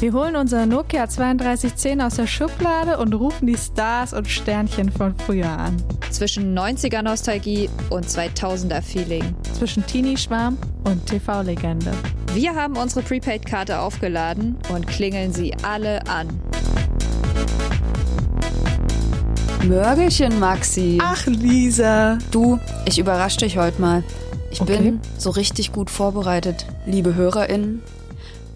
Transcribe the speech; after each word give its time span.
Wir 0.00 0.12
holen 0.12 0.36
unser 0.36 0.64
Nokia 0.64 1.08
3210 1.08 2.00
aus 2.00 2.14
der 2.14 2.28
Schublade 2.28 2.98
und 2.98 3.14
rufen 3.14 3.48
die 3.48 3.56
Stars 3.56 4.12
und 4.12 4.28
Sternchen 4.28 4.92
von 4.92 5.12
früher 5.16 5.48
an. 5.50 5.76
Zwischen 6.12 6.56
90er 6.56 7.02
Nostalgie 7.02 7.68
und 7.90 8.06
2000er 8.06 8.80
Feeling. 8.80 9.34
Zwischen 9.54 9.84
Teenie-Schwarm 9.84 10.56
und 10.84 11.04
TV-Legende. 11.06 11.90
Wir 12.32 12.54
haben 12.54 12.76
unsere 12.76 13.02
Prepaid-Karte 13.02 13.80
aufgeladen 13.80 14.56
und 14.72 14.86
klingeln 14.86 15.32
sie 15.32 15.52
alle 15.64 16.06
an. 16.06 16.28
Mörgelchen, 19.66 20.38
Maxi. 20.38 21.00
Ach, 21.02 21.26
Lisa. 21.26 22.18
Du, 22.30 22.60
ich 22.84 23.00
überrasche 23.00 23.38
dich 23.38 23.58
heute 23.58 23.80
mal. 23.80 24.04
Ich 24.52 24.60
okay. 24.60 24.78
bin 24.78 25.00
so 25.18 25.30
richtig 25.30 25.72
gut 25.72 25.90
vorbereitet. 25.90 26.66
Liebe 26.86 27.16
HörerInnen, 27.16 27.82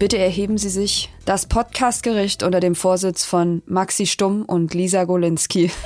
bitte 0.03 0.17
erheben 0.17 0.57
Sie 0.57 0.67
sich. 0.67 1.09
Das 1.23 1.45
Podcastgericht 1.45 2.43
unter 2.43 2.59
dem 2.59 2.75
Vorsitz 2.75 3.23
von 3.23 3.63
Maxi 3.67 4.05
Stumm 4.05 4.43
und 4.43 4.73
Lisa 4.73 5.05
Golinski. 5.05 5.71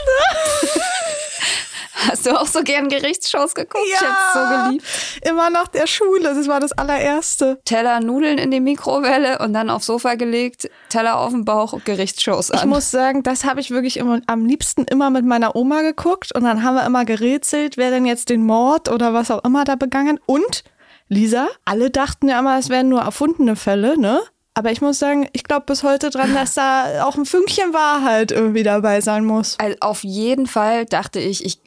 Hast 1.93 2.25
du 2.25 2.31
auch 2.31 2.47
so 2.47 2.63
gern 2.63 2.89
Gerichtsshows 2.89 3.53
geguckt? 3.53 3.85
Ja, 3.91 3.99
ich 4.01 4.07
hab's 4.07 4.33
so 4.33 4.39
geliebt. 4.65 4.83
Immer 5.21 5.51
nach 5.51 5.67
der 5.67 5.85
Schule, 5.85 6.33
das 6.33 6.47
war 6.47 6.59
das 6.59 6.71
allererste. 6.71 7.59
Teller 7.63 7.99
Nudeln 7.99 8.39
in 8.39 8.49
die 8.49 8.59
Mikrowelle 8.59 9.37
und 9.37 9.53
dann 9.53 9.69
aufs 9.69 9.85
Sofa 9.85 10.15
gelegt, 10.15 10.67
Teller 10.89 11.19
auf 11.19 11.29
den 11.29 11.45
Bauch, 11.45 11.79
Gerichtsshows 11.85 12.49
an. 12.49 12.57
Ich 12.57 12.65
muss 12.65 12.89
sagen, 12.89 13.21
das 13.21 13.45
habe 13.45 13.59
ich 13.59 13.69
wirklich 13.69 13.97
immer, 13.97 14.21
am 14.25 14.47
liebsten 14.47 14.85
immer 14.85 15.11
mit 15.11 15.25
meiner 15.25 15.55
Oma 15.55 15.83
geguckt 15.83 16.33
und 16.33 16.43
dann 16.43 16.63
haben 16.63 16.73
wir 16.73 16.87
immer 16.87 17.05
gerätselt, 17.05 17.77
wer 17.77 17.91
denn 17.91 18.07
jetzt 18.07 18.29
den 18.29 18.43
Mord 18.43 18.89
oder 18.89 19.13
was 19.13 19.29
auch 19.29 19.43
immer 19.43 19.63
da 19.63 19.75
begangen. 19.75 20.19
Und, 20.25 20.63
Lisa, 21.09 21.47
alle 21.65 21.89
dachten 21.89 22.27
ja 22.27 22.39
immer, 22.39 22.57
es 22.59 22.69
wären 22.69 22.89
nur 22.89 23.01
erfundene 23.01 23.55
Fälle, 23.55 23.99
ne? 23.99 24.21
Aber 24.57 24.71
ich 24.71 24.81
muss 24.81 24.97
sagen, 24.97 25.29
ich 25.33 25.43
glaube 25.43 25.67
bis 25.67 25.83
heute 25.83 26.09
dran, 26.09 26.33
dass 26.33 26.55
da 26.55 27.05
auch 27.05 27.15
ein 27.15 27.27
Fünkchen 27.27 27.73
Wahrheit 27.73 28.31
irgendwie 28.31 28.63
dabei 28.63 29.01
sein 29.01 29.23
muss. 29.23 29.55
Also 29.59 29.77
auf 29.81 30.03
jeden 30.03 30.47
Fall 30.47 30.85
dachte 30.85 31.19
ich, 31.19 31.45
ich 31.45 31.59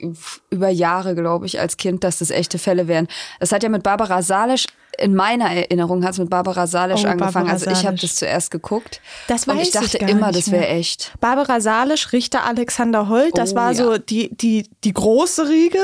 über 0.51 0.71
Jahre, 0.71 1.15
glaube 1.15 1.47
ich, 1.47 1.61
als 1.61 1.77
Kind, 1.77 2.03
dass 2.03 2.19
das 2.19 2.31
echte 2.31 2.59
Fälle 2.59 2.89
wären. 2.89 3.07
Das 3.39 3.53
hat 3.53 3.63
ja 3.63 3.69
mit 3.69 3.85
Barbara 3.85 4.23
Salisch 4.23 4.67
in 5.01 5.15
meiner 5.15 5.51
Erinnerung 5.51 6.05
hat 6.05 6.13
es 6.13 6.19
mit 6.19 6.31
Barbara 6.31 6.67
Salisch 6.67 7.05
oh, 7.05 7.09
angefangen. 7.09 7.47
Barbara 7.47 7.53
also 7.53 7.71
ich 7.71 7.87
habe 7.87 7.97
das 7.97 8.17
zuerst 8.17 8.51
geguckt. 8.51 9.01
Das 9.29 9.49
weiß 9.49 9.57
und 9.57 9.63
ich 9.63 9.71
dachte 9.71 9.99
ich 9.99 10.09
immer, 10.09 10.31
das 10.31 10.51
wäre 10.51 10.67
echt. 10.67 11.13
Barbara 11.21 11.61
Salisch, 11.61 12.13
Richter 12.13 12.45
Alexander 12.45 13.09
Holt, 13.09 13.37
das 13.37 13.53
oh, 13.53 13.57
war 13.57 13.75
so 13.75 13.99
die, 13.99 14.35
die, 14.37 14.69
die 14.85 14.93
große 14.93 15.49
Riege. 15.49 15.81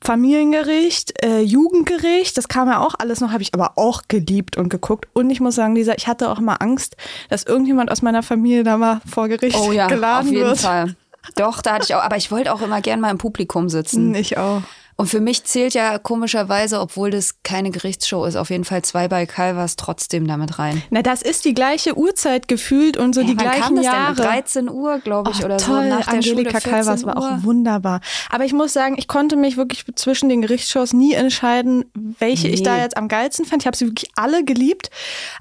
Familiengericht, 0.00 1.24
äh, 1.24 1.40
Jugendgericht, 1.40 2.36
das 2.36 2.48
kam 2.48 2.68
ja 2.68 2.80
auch 2.80 2.94
alles 2.98 3.20
noch, 3.20 3.32
habe 3.32 3.42
ich 3.42 3.54
aber 3.54 3.78
auch 3.78 4.02
geliebt 4.08 4.56
und 4.56 4.68
geguckt. 4.68 5.08
Und 5.14 5.30
ich 5.30 5.40
muss 5.40 5.54
sagen, 5.54 5.74
Lisa, 5.74 5.94
ich 5.96 6.06
hatte 6.06 6.30
auch 6.30 6.40
mal 6.40 6.56
Angst, 6.56 6.96
dass 7.30 7.44
irgendjemand 7.44 7.90
aus 7.90 8.02
meiner 8.02 8.22
Familie 8.22 8.64
da 8.64 8.76
mal 8.76 9.00
vor 9.10 9.28
Gericht 9.28 9.58
oh, 9.58 9.72
ja, 9.72 9.86
geladen 9.86 10.30
wird. 10.32 10.34
Auf 10.34 10.34
jeden 10.34 10.46
wird. 10.48 10.60
Fall. 10.60 10.96
Doch, 11.36 11.62
da 11.62 11.74
hatte 11.74 11.84
ich 11.84 11.94
auch, 11.94 12.02
aber 12.02 12.16
ich 12.16 12.30
wollte 12.30 12.52
auch 12.52 12.60
immer 12.60 12.80
gern 12.80 13.00
mal 13.00 13.10
im 13.10 13.18
Publikum 13.18 13.68
sitzen. 13.68 14.14
Ich 14.14 14.36
auch. 14.36 14.62
Und 14.96 15.08
für 15.08 15.20
mich 15.20 15.44
zählt 15.44 15.74
ja 15.74 15.98
komischerweise, 15.98 16.80
obwohl 16.80 17.10
das 17.10 17.42
keine 17.42 17.70
Gerichtsshow 17.70 18.24
ist, 18.24 18.36
auf 18.36 18.50
jeden 18.50 18.64
Fall 18.64 18.82
zwei 18.82 19.08
bei 19.08 19.26
Calvas 19.26 19.76
trotzdem 19.76 20.26
damit 20.26 20.58
rein. 20.58 20.82
Na, 20.90 21.02
das 21.02 21.20
ist 21.20 21.44
die 21.44 21.54
gleiche 21.54 21.98
Uhrzeit 21.98 22.46
gefühlt 22.46 22.96
und 22.96 23.14
so 23.14 23.22
ja, 23.22 23.26
die 23.26 23.36
gleichen 23.36 23.62
kam 23.62 23.76
das 23.76 23.84
Jahre. 23.84 24.14
Denn? 24.14 24.24
13 24.24 24.70
Uhr, 24.70 24.98
glaube 25.00 25.30
ich, 25.32 25.42
oh, 25.42 25.46
oder 25.46 25.56
toll. 25.56 25.82
so. 25.82 25.88
Nach 25.88 26.06
Angelika 26.06 26.60
Calvas 26.60 27.04
war 27.04 27.16
auch 27.16 27.42
wunderbar. 27.42 28.00
Aber 28.30 28.44
ich 28.44 28.52
muss 28.52 28.72
sagen, 28.72 28.94
ich 28.96 29.08
konnte 29.08 29.36
mich 29.36 29.56
wirklich 29.56 29.84
zwischen 29.96 30.28
den 30.28 30.42
Gerichtsshows 30.42 30.92
nie 30.92 31.14
entscheiden, 31.14 31.84
welche 32.18 32.46
nee. 32.46 32.54
ich 32.54 32.62
da 32.62 32.78
jetzt 32.78 32.96
am 32.96 33.08
geilsten 33.08 33.44
fand. 33.44 33.62
Ich 33.62 33.66
habe 33.66 33.76
sie 33.76 33.86
wirklich 33.86 34.10
alle 34.14 34.44
geliebt. 34.44 34.90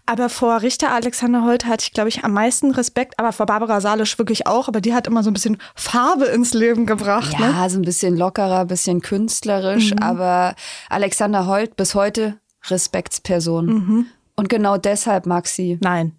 Aber 0.06 0.30
vor 0.30 0.62
Richter 0.62 0.92
Alexander 0.92 1.44
Holt 1.44 1.66
hatte 1.66 1.84
ich, 1.84 1.94
glaube 1.94 2.10
ich, 2.10 2.24
am 2.24 2.34
meisten 2.34 2.72
Respekt. 2.72 3.20
Aber 3.20 3.32
vor 3.32 3.46
Barbara 3.46 3.82
Salisch 3.82 4.18
wirklich 4.18 4.48
auch. 4.48 4.68
Aber 4.68 4.82
die 4.82 4.94
hat 4.94 5.06
immer 5.06 5.22
so 5.22 5.30
ein 5.30 5.34
bisschen 5.34 5.58
Farbe 5.76 6.26
ins 6.26 6.54
Leben 6.54 6.86
gebracht. 6.86 7.34
Ja, 7.40 7.64
ne? 7.64 7.70
so 7.70 7.78
ein 7.78 7.84
bisschen 7.84 8.18
lockerer, 8.18 8.62
ein 8.62 8.68
bisschen 8.68 9.02
künstlerisch. 9.44 9.92
Mhm. 9.92 10.00
Aber 10.00 10.56
Alexander 10.90 11.48
Holt 11.48 11.76
bis 11.76 11.96
heute 11.96 12.40
Respektsperson. 12.66 13.66
Mhm. 13.66 14.06
Und 14.36 14.50
genau 14.50 14.78
deshalb, 14.78 15.26
Maxi. 15.26 15.78
Nein. 15.82 16.16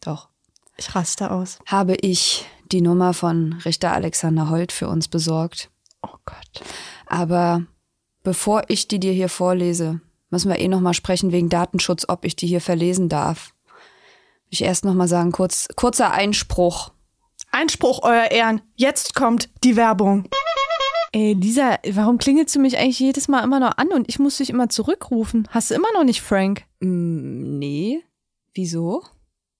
Doch. 0.00 0.28
Ich 0.76 0.94
raste 0.94 1.30
aus. 1.30 1.58
Habe 1.66 1.94
ich 1.94 2.44
die 2.70 2.82
Nummer 2.82 3.14
von 3.14 3.54
Richter 3.64 3.92
Alexander 3.92 4.50
Holt 4.50 4.72
für 4.72 4.88
uns 4.88 5.08
besorgt. 5.08 5.70
Oh 6.02 6.16
Gott. 6.24 6.64
Aber 7.06 7.62
bevor 8.22 8.64
ich 8.68 8.86
die 8.88 9.00
dir 9.00 9.12
hier 9.12 9.28
vorlese, 9.28 10.00
müssen 10.30 10.50
wir 10.50 10.58
eh 10.58 10.68
noch 10.68 10.80
mal 10.80 10.94
sprechen 10.94 11.32
wegen 11.32 11.48
Datenschutz, 11.48 12.04
ob 12.08 12.24
ich 12.24 12.36
die 12.36 12.46
hier 12.46 12.60
verlesen 12.60 13.08
darf. 13.08 13.52
Ich 14.50 14.62
erst 14.62 14.84
noch 14.84 14.94
mal 14.94 15.08
sagen, 15.08 15.32
kurz, 15.32 15.68
kurzer 15.74 16.12
Einspruch. 16.12 16.90
Einspruch, 17.50 18.00
Euer 18.02 18.30
Ehren. 18.30 18.60
Jetzt 18.76 19.14
kommt 19.14 19.48
die 19.64 19.76
Werbung. 19.76 20.28
Ey, 21.12 21.32
Lisa, 21.34 21.78
warum 21.92 22.18
klingelst 22.18 22.54
du 22.54 22.60
mich 22.60 22.78
eigentlich 22.78 22.98
jedes 22.98 23.28
Mal 23.28 23.42
immer 23.44 23.60
noch 23.60 23.76
an 23.76 23.88
und 23.88 24.08
ich 24.08 24.18
muss 24.18 24.38
dich 24.38 24.50
immer 24.50 24.68
zurückrufen? 24.68 25.48
Hast 25.50 25.70
du 25.70 25.74
immer 25.74 25.92
noch 25.94 26.04
nicht 26.04 26.20
Frank? 26.20 26.64
Mm, 26.80 27.58
nee. 27.58 28.02
Wieso? 28.54 29.02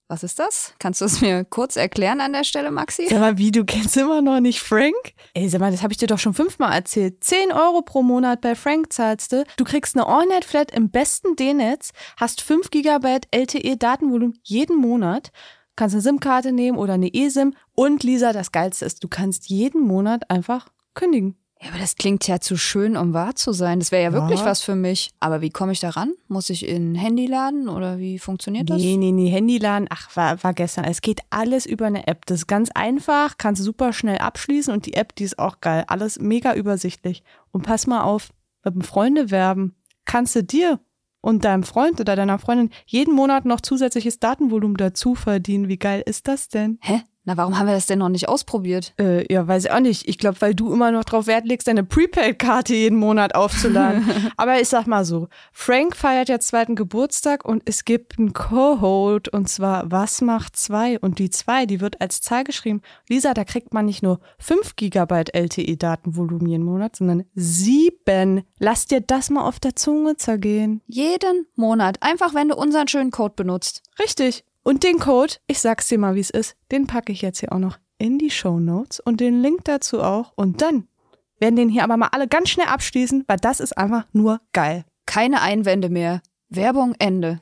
Was 0.09 0.23
ist 0.23 0.39
das? 0.39 0.73
Kannst 0.79 1.01
du 1.01 1.05
es 1.05 1.19
mir 1.19 1.43
kurz 1.43 1.75
erklären 1.75 2.21
an 2.21 2.31
der 2.31 2.45
Stelle, 2.45 2.71
Maxi? 2.71 3.07
Sag 3.09 3.19
mal, 3.19 3.37
wie, 3.37 3.51
du 3.51 3.65
kennst 3.65 3.97
immer 3.97 4.21
noch 4.21 4.39
nicht 4.39 4.61
Frank? 4.61 4.95
Ey, 5.33 5.49
sag 5.49 5.59
mal, 5.59 5.71
das 5.71 5.83
habe 5.83 5.91
ich 5.91 5.97
dir 5.97 6.07
doch 6.07 6.17
schon 6.17 6.33
fünfmal 6.33 6.71
erzählt. 6.73 7.21
10 7.23 7.51
Euro 7.51 7.81
pro 7.81 8.03
Monat 8.03 8.39
bei 8.39 8.55
Frank 8.55 8.93
zahlst 8.93 9.33
du. 9.33 9.43
Du 9.57 9.65
kriegst 9.65 9.97
eine 9.97 10.07
Allnet-Flat 10.07 10.71
im 10.71 10.91
besten 10.91 11.35
D-Netz, 11.35 11.91
hast 12.15 12.41
5 12.41 12.71
GB 12.71 13.19
LTE-Datenvolumen 13.31 14.39
jeden 14.43 14.77
Monat, 14.77 15.31
kannst 15.75 15.93
eine 15.93 16.01
SIM-Karte 16.01 16.53
nehmen 16.53 16.77
oder 16.77 16.93
eine 16.93 17.13
eSIM 17.13 17.53
und 17.75 18.03
Lisa, 18.03 18.31
das 18.31 18.53
Geilste 18.53 18.85
ist, 18.85 19.03
du 19.03 19.09
kannst 19.09 19.49
jeden 19.49 19.81
Monat 19.81 20.29
einfach 20.29 20.69
kündigen. 20.97 21.37
Ja, 21.61 21.69
aber 21.69 21.79
das 21.79 21.95
klingt 21.95 22.27
ja 22.27 22.39
zu 22.39 22.55
schön, 22.55 22.95
um 22.97 23.13
wahr 23.13 23.35
zu 23.35 23.51
sein. 23.51 23.79
Das 23.79 23.91
wäre 23.91 24.03
ja, 24.03 24.09
ja, 24.09 24.13
wirklich 24.13 24.45
was 24.45 24.61
für 24.61 24.75
mich. 24.75 25.09
Aber 25.19 25.41
wie 25.41 25.49
komme 25.49 25.71
ich 25.71 25.79
da 25.79 25.89
ran? 25.89 26.13
Muss 26.27 26.51
ich 26.51 26.67
in 26.67 26.93
Handy 26.93 27.25
laden 27.25 27.67
oder 27.67 27.97
wie 27.97 28.19
funktioniert 28.19 28.69
das? 28.69 28.77
Nee, 28.77 28.97
nee, 28.97 29.11
nee, 29.11 29.29
Handy 29.29 29.57
laden. 29.57 29.87
Ach, 29.89 30.15
war, 30.15 30.43
war 30.43 30.53
gestern. 30.53 30.85
Es 30.85 31.01
geht 31.01 31.21
alles 31.31 31.65
über 31.65 31.87
eine 31.87 32.05
App. 32.05 32.27
Das 32.27 32.41
ist 32.41 32.47
ganz 32.47 32.69
einfach, 32.75 33.37
kannst 33.37 33.63
super 33.63 33.91
schnell 33.91 34.19
abschließen 34.19 34.71
und 34.71 34.85
die 34.85 34.93
App, 34.93 35.15
die 35.15 35.23
ist 35.23 35.39
auch 35.39 35.59
geil. 35.59 35.83
Alles 35.87 36.19
mega 36.19 36.53
übersichtlich. 36.53 37.23
Und 37.51 37.63
pass 37.63 37.87
mal 37.87 38.03
auf, 38.03 38.29
mit 38.63 38.75
dem 38.75 38.81
Freunde 38.81 39.31
werben 39.31 39.77
kannst 40.07 40.35
du 40.35 40.43
dir 40.43 40.79
und 41.21 41.45
deinem 41.45 41.63
Freund 41.63 41.99
oder 41.99 42.15
deiner 42.15 42.39
Freundin 42.39 42.71
jeden 42.85 43.13
Monat 43.13 43.45
noch 43.45 43.61
zusätzliches 43.61 44.19
Datenvolumen 44.19 44.77
dazu 44.77 45.13
verdienen. 45.13 45.67
Wie 45.67 45.77
geil 45.77 46.01
ist 46.05 46.27
das 46.27 46.49
denn? 46.49 46.79
Hä? 46.81 47.03
Na, 47.27 47.35
warum 47.35 47.59
haben 47.59 47.67
wir 47.67 47.73
das 47.73 47.87
denn 47.87 47.99
noch 47.99 48.07
nicht 48.07 48.29
ausprobiert? 48.29 48.93
Äh, 48.97 49.31
ja, 49.31 49.45
weiß 49.45 49.65
ich 49.65 49.71
auch 49.71 49.81
nicht. 49.81 50.07
Ich 50.07 50.17
glaube, 50.17 50.39
weil 50.39 50.55
du 50.55 50.71
immer 50.71 50.91
noch 50.91 51.03
drauf 51.03 51.27
Wert 51.27 51.45
legst, 51.45 51.67
deine 51.67 51.83
Prepaid-Karte 51.83 52.73
jeden 52.73 52.97
Monat 52.97 53.35
aufzuladen. 53.35 54.09
Aber 54.37 54.61
ich 54.61 54.69
sag 54.69 54.87
mal 54.87 55.03
so, 55.03 55.27
Frank 55.51 55.97
feiert 55.97 56.29
jetzt 56.29 56.47
zweiten 56.47 56.75
Geburtstag 56.75 57.43
und 57.43 57.63
es 57.65 57.83
gibt 57.83 58.17
einen 58.17 58.31
Co-Hold 58.31 59.27
und 59.27 59.49
zwar 59.49 59.91
Was 59.91 60.21
macht 60.21 60.55
zwei? 60.55 60.97
Und 60.99 61.19
die 61.19 61.29
zwei, 61.29 61.65
die 61.65 61.81
wird 61.81 61.99
als 61.99 62.21
Zahl 62.21 62.45
geschrieben. 62.45 62.81
Lisa, 63.09 63.33
da 63.33 63.43
kriegt 63.43 63.73
man 63.73 63.87
nicht 63.87 64.03
nur 64.03 64.21
5 64.39 64.77
GB 64.77 65.25
LTE-Datenvolumen 65.33 66.47
jeden 66.47 66.63
Monat, 66.63 66.95
sondern 66.95 67.25
sieben. 67.35 68.43
Lass 68.57 68.85
dir 68.85 69.01
das 69.01 69.29
mal 69.29 69.45
auf 69.45 69.59
der 69.59 69.75
Zunge 69.75 70.15
zergehen. 70.15 70.79
Jeden 70.87 71.45
Monat. 71.57 71.97
Einfach, 71.99 72.33
wenn 72.33 72.47
du 72.47 72.55
unseren 72.55 72.87
schönen 72.87 73.11
Code 73.11 73.33
benutzt. 73.35 73.83
Richtig. 73.99 74.45
Und 74.67 74.83
den 74.83 74.99
Code, 74.99 75.35
ich 75.47 75.59
sag's 75.59 75.87
dir 75.87 75.97
mal, 75.97 76.15
wie 76.15 76.19
es 76.19 76.29
ist, 76.29 76.57
den 76.73 76.87
packe 76.87 77.13
ich 77.13 77.21
jetzt 77.21 77.39
hier 77.39 77.53
auch 77.53 77.57
noch 77.57 77.77
in 77.99 78.19
die 78.19 78.29
Show 78.29 78.59
Notes 78.59 78.99
und 78.99 79.21
den 79.21 79.41
Link 79.41 79.63
dazu 79.63 80.03
auch. 80.03 80.33
Und 80.35 80.61
dann 80.61 80.89
werden 81.39 81.55
den 81.55 81.69
hier 81.69 81.85
aber 81.85 81.95
mal 81.95 82.09
alle 82.11 82.27
ganz 82.27 82.49
schnell 82.49 82.67
abschließen, 82.67 83.23
weil 83.27 83.37
das 83.37 83.61
ist 83.61 83.77
einfach 83.77 84.05
nur 84.11 84.41
geil. 84.51 84.83
Keine 85.05 85.41
Einwände 85.41 85.87
mehr. 85.87 86.21
Werbung 86.49 86.95
Ende. 86.99 87.39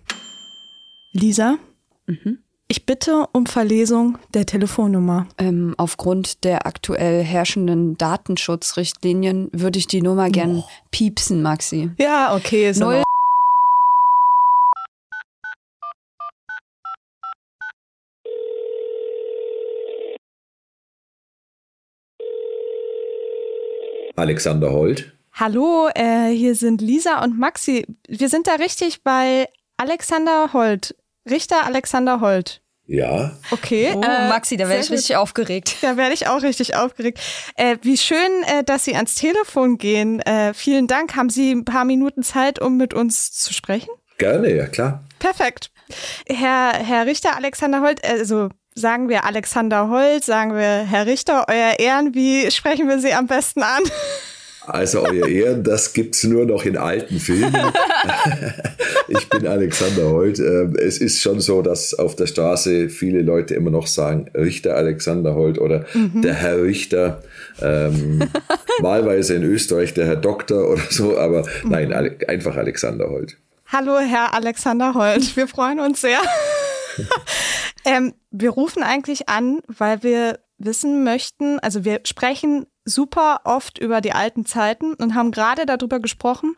Lisa, 1.14 1.58
mhm. 2.06 2.44
ich 2.68 2.86
bitte 2.86 3.26
um 3.32 3.48
Verlesung 3.48 4.20
der 4.36 4.46
Telefonnummer. 4.46 5.26
Ähm, 5.40 5.74
aufgrund 5.80 6.44
der 6.44 6.68
aktuell 6.68 7.24
herrschenden 7.24 7.98
Datenschutzrichtlinien 7.98 9.50
würde 9.52 9.80
ich 9.80 9.88
die 9.88 10.04
Nummer 10.04 10.30
gern 10.30 10.58
oh. 10.58 10.70
piepsen, 10.92 11.42
Maxi. 11.42 11.90
Ja, 11.98 12.36
okay. 12.36 12.72
So 12.72 12.86
Null 12.86 13.04
Alexander 24.16 24.72
Holt. 24.72 25.14
Hallo, 25.34 25.90
äh, 25.94 26.30
hier 26.30 26.56
sind 26.56 26.82
Lisa 26.82 27.24
und 27.24 27.38
Maxi. 27.38 27.86
Wir 28.08 28.30
sind 28.30 28.48
da 28.48 28.56
richtig 28.56 29.04
bei 29.04 29.50
Alexander 29.78 30.54
Holt. 30.54 30.96
Richter 31.30 31.66
Alexander 31.66 32.22
Holt. 32.22 32.62
Ja. 32.88 33.36
Okay. 33.52 33.94
Oh, 33.96 34.02
äh, 34.02 34.30
Maxi, 34.30 34.58
da 34.58 34.70
werde 34.70 34.84
ich 34.84 34.92
richtig 34.92 35.16
aufgeregt. 35.16 35.78
Da 35.82 35.98
werde 35.98 36.14
ich 36.14 36.28
auch 36.28 36.44
richtig 36.44 36.76
aufgeregt. 36.76 37.20
Äh, 37.56 37.78
wie 37.82 37.98
schön, 37.98 38.44
äh, 38.46 38.64
dass 38.64 38.86
Sie 38.86 38.96
ans 38.96 39.16
Telefon 39.16 39.78
gehen. 39.78 40.20
Äh, 40.22 40.54
vielen 40.54 40.88
Dank. 40.88 41.16
Haben 41.16 41.30
Sie 41.30 41.52
ein 41.52 41.66
paar 41.66 41.84
Minuten 41.84 42.24
Zeit, 42.24 42.62
um 42.62 42.78
mit 42.78 42.94
uns 42.94 43.32
zu 43.34 43.54
sprechen? 43.54 43.90
Gerne, 44.18 44.56
ja 44.56 44.68
klar. 44.68 45.04
Perfekt. 45.20 45.72
Herr, 46.28 46.74
Herr 46.74 47.06
Richter 47.06 47.36
Alexander 47.36 47.82
Holt, 47.82 48.06
also 48.06 48.50
sagen 48.76 49.08
wir 49.08 49.24
Alexander 49.24 49.90
Holt, 49.90 50.24
sagen 50.26 50.54
wir 50.54 50.86
Herr 50.86 51.06
Richter, 51.06 51.46
euer 51.48 51.80
Ehren, 51.80 52.14
wie 52.14 52.52
sprechen 52.52 52.90
wir 52.90 53.00
Sie 53.00 53.14
am 53.14 53.26
besten 53.26 53.64
an? 53.64 53.84
Also 54.68 55.04
euer 55.04 55.28
Ehren, 55.28 55.64
das 55.64 55.94
gibt's 55.94 56.24
nur 56.24 56.46
noch 56.46 56.66
in 56.66 56.76
alten 56.76 57.20
Filmen. 57.20 57.56
ich 59.08 59.30
bin 59.30 59.48
Alexander 59.48 60.10
Holt. 60.10 60.40
Ähm, 60.40 60.76
es 60.76 60.98
ist 60.98 61.22
schon 61.22 61.40
so, 61.40 61.62
dass 61.62 61.94
auf 61.94 62.16
der 62.16 62.26
Straße 62.26 62.90
viele 62.90 63.22
Leute 63.22 63.54
immer 63.54 63.70
noch 63.70 63.86
sagen, 63.86 64.30
Richter 64.36 64.76
Alexander 64.76 65.36
Holt 65.36 65.60
oder 65.60 65.86
mhm. 65.94 66.24
der 66.24 66.34
Herr 66.34 66.64
Richter. 66.64 67.22
Ähm, 67.62 68.24
wahlweise 68.80 69.36
in 69.36 69.44
Österreich 69.44 69.94
der 69.94 70.08
Herr 70.08 70.16
Doktor 70.16 70.68
oder 70.72 70.84
so, 70.90 71.18
aber 71.18 71.44
mhm. 71.64 71.70
nein, 71.70 72.16
einfach 72.28 72.58
Alexander 72.58 73.08
Holt. 73.10 73.38
Hallo, 73.68 74.00
Herr 74.00 74.34
Alexander 74.34 74.96
Holt. 74.96 75.38
Wir 75.38 75.48
freuen 75.48 75.80
uns 75.80 76.02
sehr. 76.02 76.20
ähm, 77.86 78.14
wir 78.32 78.52
rufen 78.52 78.84
eigentlich 78.84 79.30
an, 79.30 79.62
weil 79.68 80.04
wir 80.04 80.40
wissen 80.58 81.04
möchten, 81.04 81.60
also 81.60 81.86
wir 81.86 82.02
sprechen 82.06 82.66
super 82.86 83.42
oft 83.44 83.78
über 83.78 84.02
die 84.02 84.14
alten 84.14 84.46
Zeiten 84.46 84.94
und 84.94 85.16
haben 85.16 85.32
gerade 85.32 85.66
darüber 85.66 86.00
gesprochen, 86.00 86.56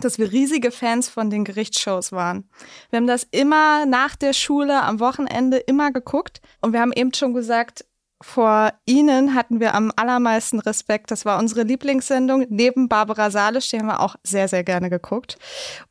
dass 0.00 0.18
wir 0.18 0.32
riesige 0.32 0.70
Fans 0.70 1.08
von 1.08 1.30
den 1.30 1.44
Gerichtsshows 1.44 2.12
waren. 2.12 2.48
Wir 2.90 2.98
haben 2.98 3.06
das 3.06 3.26
immer 3.30 3.86
nach 3.86 4.16
der 4.16 4.32
Schule 4.32 4.82
am 4.82 5.00
Wochenende 5.00 5.58
immer 5.58 5.92
geguckt 5.92 6.40
und 6.60 6.72
wir 6.72 6.80
haben 6.80 6.92
eben 6.92 7.12
schon 7.14 7.34
gesagt, 7.34 7.84
vor 8.20 8.72
Ihnen 8.86 9.34
hatten 9.34 9.60
wir 9.60 9.74
am 9.74 9.92
allermeisten 9.96 10.58
Respekt. 10.58 11.10
Das 11.10 11.26
war 11.26 11.38
unsere 11.38 11.62
Lieblingssendung. 11.62 12.46
Neben 12.48 12.88
Barbara 12.88 13.30
Salisch, 13.30 13.68
die 13.68 13.78
haben 13.78 13.86
wir 13.86 14.00
auch 14.00 14.16
sehr, 14.22 14.48
sehr 14.48 14.64
gerne 14.64 14.88
geguckt. 14.88 15.36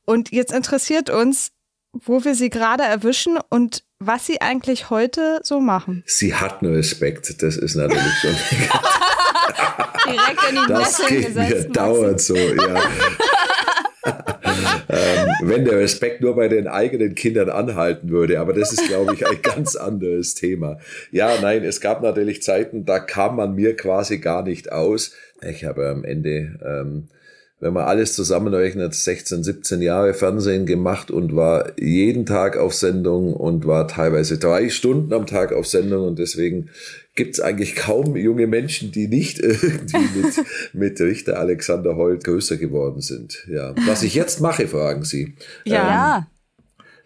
Und 0.05 0.31
jetzt 0.31 0.51
interessiert 0.51 1.11
uns, 1.11 1.51
wo 1.93 2.23
wir 2.25 2.35
Sie 2.35 2.49
gerade 2.49 2.83
erwischen 2.83 3.37
und 3.49 3.83
was 3.99 4.25
Sie 4.25 4.41
eigentlich 4.41 4.89
heute 4.89 5.39
so 5.43 5.59
machen. 5.59 6.03
Sie 6.05 6.33
hatten 6.35 6.65
Respekt, 6.65 7.41
das 7.41 7.55
ist 7.55 7.75
natürlich 7.75 8.13
schon. 8.19 8.31
Direkt 10.05 10.49
in 10.49 10.55
die 10.55 10.67
Das 10.67 11.05
geht 11.07 11.35
mir 11.35 11.63
dauernd 11.69 12.19
so, 12.19 12.35
ja. 12.35 12.81
ähm, 14.89 15.27
wenn 15.43 15.63
der 15.65 15.79
Respekt 15.79 16.21
nur 16.21 16.35
bei 16.35 16.49
den 16.49 16.67
eigenen 16.67 17.15
Kindern 17.15 17.49
anhalten 17.49 18.09
würde, 18.09 18.39
aber 18.39 18.53
das 18.53 18.73
ist, 18.73 18.87
glaube 18.87 19.13
ich, 19.13 19.25
ein 19.25 19.41
ganz 19.41 19.75
anderes 19.75 20.35
Thema. 20.35 20.79
Ja, 21.11 21.39
nein, 21.41 21.63
es 21.63 21.79
gab 21.79 22.01
natürlich 22.01 22.43
Zeiten, 22.43 22.85
da 22.85 22.99
kam 22.99 23.37
man 23.37 23.55
mir 23.55 23.77
quasi 23.77 24.17
gar 24.17 24.43
nicht 24.43 24.71
aus. 24.71 25.13
Ich 25.41 25.63
habe 25.63 25.87
am 25.87 26.03
Ende 26.03 26.59
ähm, 26.65 27.07
wenn 27.63 27.71
man 27.71 27.85
alles 27.85 28.13
zusammenrechnet, 28.13 28.93
16, 28.93 29.41
17 29.41 29.81
Jahre 29.81 30.13
Fernsehen 30.13 30.65
gemacht 30.65 31.09
und 31.11 31.33
war 31.33 31.79
jeden 31.79 32.25
Tag 32.25 32.57
auf 32.57 32.73
Sendung 32.73 33.33
und 33.33 33.65
war 33.65 33.87
teilweise 33.87 34.37
drei 34.37 34.67
Stunden 34.67 35.13
am 35.13 35.25
Tag 35.25 35.53
auf 35.53 35.65
Sendung 35.65 36.05
und 36.05 36.19
deswegen 36.19 36.69
gibt 37.15 37.35
es 37.35 37.39
eigentlich 37.39 37.77
kaum 37.77 38.17
junge 38.17 38.47
Menschen, 38.47 38.91
die 38.91 39.07
nicht 39.07 39.39
irgendwie 39.39 39.97
mit, 40.13 40.45
mit 40.73 40.99
Richter 40.99 41.39
Alexander 41.39 41.95
Holt 41.95 42.25
größer 42.25 42.57
geworden 42.57 42.99
sind. 42.99 43.45
Ja. 43.47 43.73
Was 43.87 44.03
ich 44.03 44.13
jetzt 44.13 44.41
mache, 44.41 44.67
fragen 44.67 45.05
Sie. 45.05 45.35
Ja. 45.63 46.17
Ähm, 46.17 46.25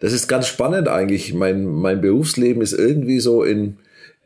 das 0.00 0.12
ist 0.12 0.26
ganz 0.26 0.48
spannend 0.48 0.88
eigentlich. 0.88 1.34
Mein, 1.34 1.66
mein 1.66 2.00
Berufsleben 2.00 2.62
ist 2.62 2.72
irgendwie 2.72 3.20
so 3.20 3.44
in, 3.44 3.76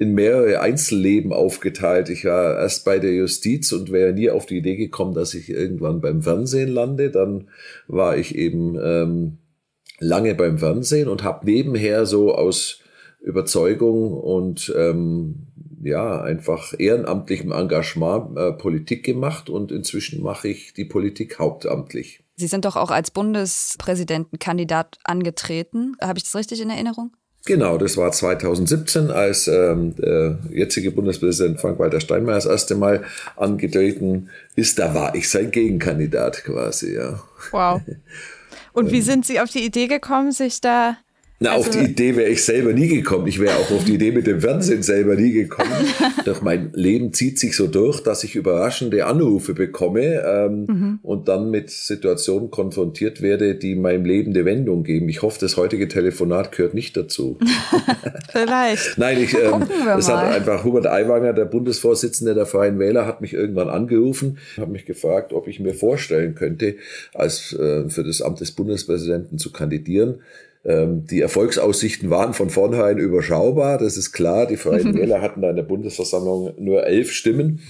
in 0.02 0.14
mehrere 0.14 0.60
Einzelleben 0.60 1.32
aufgeteilt. 1.32 2.08
Ich 2.08 2.24
war 2.24 2.58
erst 2.58 2.84
bei 2.84 2.98
der 2.98 3.14
Justiz 3.14 3.70
und 3.70 3.92
wäre 3.92 4.12
nie 4.12 4.30
auf 4.30 4.46
die 4.46 4.58
Idee 4.58 4.74
gekommen, 4.74 5.14
dass 5.14 5.32
ich 5.32 5.48
irgendwann 5.48 6.00
beim 6.00 6.22
Fernsehen 6.22 6.68
lande. 6.68 7.10
Dann 7.12 7.48
war 7.86 8.16
ich 8.16 8.34
eben 8.34 8.76
ähm, 8.82 9.38
lange 10.00 10.34
beim 10.34 10.58
Fernsehen 10.58 11.08
und 11.08 11.22
habe 11.22 11.46
nebenher 11.46 12.04
so 12.04 12.34
aus 12.34 12.80
Überzeugung 13.20 14.12
und 14.12 14.74
ähm, 14.76 15.46
ja 15.84 16.20
einfach 16.20 16.74
ehrenamtlichem 16.76 17.52
Engagement 17.52 18.36
äh, 18.36 18.52
Politik 18.52 19.04
gemacht 19.04 19.48
und 19.48 19.70
inzwischen 19.70 20.20
mache 20.20 20.48
ich 20.48 20.74
die 20.74 20.84
Politik 20.84 21.38
hauptamtlich. 21.38 22.24
Sie 22.34 22.48
sind 22.48 22.64
doch 22.64 22.74
auch 22.74 22.90
als 22.90 23.12
Bundespräsidentenkandidat 23.12 24.98
angetreten. 25.04 25.94
Habe 26.00 26.18
ich 26.18 26.24
das 26.24 26.34
richtig 26.34 26.60
in 26.60 26.70
Erinnerung? 26.70 27.12
Genau, 27.44 27.76
das 27.76 27.96
war 27.96 28.12
2017, 28.12 29.10
als 29.10 29.48
ähm, 29.48 29.96
der 29.96 30.38
jetzige 30.50 30.92
Bundespräsident 30.92 31.60
Frank-Walter 31.60 32.00
Steinmeier 32.00 32.36
das 32.36 32.46
erste 32.46 32.76
Mal 32.76 33.02
angetreten 33.36 34.28
ist. 34.54 34.78
Da 34.78 34.94
war 34.94 35.14
ich 35.16 35.28
sein 35.28 35.50
Gegenkandidat 35.50 36.44
quasi, 36.44 36.94
ja. 36.94 37.20
Wow. 37.50 37.80
Und 38.72 38.92
wie 38.92 39.02
sind 39.02 39.26
Sie 39.26 39.40
auf 39.40 39.50
die 39.50 39.64
Idee 39.64 39.88
gekommen, 39.88 40.32
sich 40.32 40.60
da 40.60 40.96
na, 41.42 41.52
also, 41.52 41.70
auf 41.70 41.70
die 41.70 41.90
Idee 41.90 42.16
wäre 42.16 42.30
ich 42.30 42.44
selber 42.44 42.72
nie 42.72 42.88
gekommen. 42.88 43.26
Ich 43.26 43.40
wäre 43.40 43.56
auch 43.56 43.70
auf 43.72 43.84
die 43.84 43.94
Idee 43.94 44.12
mit 44.12 44.26
dem 44.26 44.40
Fernsehen 44.40 44.82
selber 44.82 45.16
nie 45.16 45.32
gekommen. 45.32 45.70
Doch 46.24 46.40
mein 46.40 46.70
Leben 46.72 47.12
zieht 47.12 47.38
sich 47.38 47.56
so 47.56 47.66
durch, 47.66 48.00
dass 48.00 48.22
ich 48.22 48.36
überraschende 48.36 49.06
Anrufe 49.06 49.52
bekomme 49.52 50.22
ähm, 50.24 50.66
mhm. 50.66 50.98
und 51.02 51.28
dann 51.28 51.50
mit 51.50 51.70
Situationen 51.70 52.50
konfrontiert 52.50 53.22
werde, 53.22 53.56
die 53.56 53.74
meinem 53.74 54.04
Leben 54.04 54.32
eine 54.32 54.44
Wendung 54.44 54.84
geben. 54.84 55.08
Ich 55.08 55.22
hoffe, 55.22 55.38
das 55.40 55.56
heutige 55.56 55.88
Telefonat 55.88 56.52
gehört 56.52 56.74
nicht 56.74 56.96
dazu. 56.96 57.38
Vielleicht. 58.30 58.98
Nein, 58.98 59.20
ich, 59.20 59.34
ähm, 59.34 59.64
es 59.98 60.08
hat 60.08 60.24
einfach 60.32 60.64
Hubert 60.64 60.86
Aiwanger, 60.86 61.32
der 61.32 61.46
Bundesvorsitzende 61.46 62.34
der 62.34 62.46
Freien 62.46 62.78
Wähler, 62.78 63.06
hat 63.06 63.20
mich 63.20 63.34
irgendwann 63.34 63.68
angerufen, 63.68 64.38
hat 64.56 64.68
mich 64.68 64.86
gefragt, 64.86 65.32
ob 65.32 65.48
ich 65.48 65.58
mir 65.58 65.74
vorstellen 65.74 66.34
könnte, 66.34 66.76
als 67.14 67.52
äh, 67.52 67.88
für 67.88 68.04
das 68.04 68.22
Amt 68.22 68.40
des 68.40 68.52
Bundespräsidenten 68.52 69.38
zu 69.38 69.50
kandidieren. 69.50 70.20
Ähm, 70.64 71.06
die 71.06 71.20
Erfolgsaussichten 71.20 72.10
waren 72.10 72.34
von 72.34 72.50
vornherein 72.50 72.98
überschaubar, 72.98 73.78
das 73.78 73.96
ist 73.96 74.12
klar. 74.12 74.46
Die 74.46 74.56
Freien 74.56 74.94
Wähler 74.94 75.20
hatten 75.20 75.42
da 75.42 75.50
in 75.50 75.56
der 75.56 75.62
Bundesversammlung 75.64 76.54
nur 76.58 76.86
elf 76.86 77.10
Stimmen. 77.10 77.60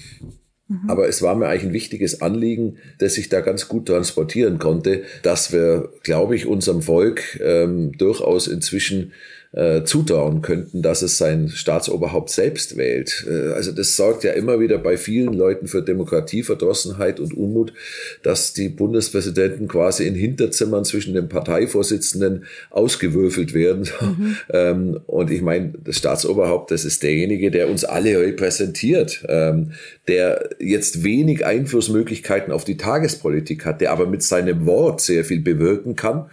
Mhm. 0.68 0.90
Aber 0.90 1.08
es 1.08 1.22
war 1.22 1.34
mir 1.34 1.46
eigentlich 1.46 1.70
ein 1.70 1.72
wichtiges 1.72 2.20
Anliegen, 2.20 2.78
dass 2.98 3.19
ich 3.19 3.28
da 3.28 3.40
ganz 3.40 3.69
gut 3.69 3.86
transportieren 3.86 4.58
konnte, 4.58 5.02
dass 5.22 5.52
wir, 5.52 5.90
glaube 6.02 6.36
ich, 6.36 6.46
unserem 6.46 6.82
Volk 6.82 7.40
ähm, 7.43 7.93
durchaus 7.96 8.46
inzwischen 8.46 9.12
äh, 9.52 9.84
zutrauen 9.84 10.40
könnten, 10.40 10.80
dass 10.80 11.02
es 11.02 11.18
sein 11.18 11.50
Staatsoberhaupt 11.50 12.30
selbst 12.30 12.78
wählt. 12.78 13.26
Äh, 13.28 13.52
also 13.52 13.70
das 13.72 13.96
sorgt 13.96 14.24
ja 14.24 14.32
immer 14.32 14.60
wieder 14.60 14.78
bei 14.78 14.96
vielen 14.96 15.34
Leuten 15.34 15.66
für 15.68 15.82
Demokratieverdrossenheit 15.82 17.20
und 17.20 17.34
Unmut, 17.34 17.74
dass 18.22 18.54
die 18.54 18.70
Bundespräsidenten 18.70 19.68
quasi 19.68 20.06
in 20.06 20.14
Hinterzimmern 20.14 20.86
zwischen 20.86 21.12
den 21.12 21.28
Parteivorsitzenden 21.28 22.44
ausgewürfelt 22.70 23.54
werden. 23.54 23.88
Mhm. 24.02 24.36
ähm, 24.52 25.00
und 25.06 25.30
ich 25.30 25.42
meine, 25.42 25.72
das 25.84 25.96
Staatsoberhaupt, 25.96 26.70
das 26.70 26.84
ist 26.84 27.02
derjenige, 27.02 27.50
der 27.50 27.70
uns 27.70 27.84
alle 27.84 28.18
repräsentiert, 28.18 29.24
ähm, 29.28 29.72
der 30.08 30.50
jetzt 30.58 31.04
wenig 31.04 31.46
Einflussmöglichkeiten 31.46 32.52
auf 32.52 32.64
die 32.64 32.76
Tagespolitik 32.76 33.64
hat, 33.64 33.80
der 33.80 33.92
aber 33.92 34.06
mit 34.06 34.22
seinem 34.22 34.66
Wort 34.66 35.00
sehr 35.00 35.24
viel 35.24 35.40
bewirken 35.40 35.94
kann. 35.94 36.26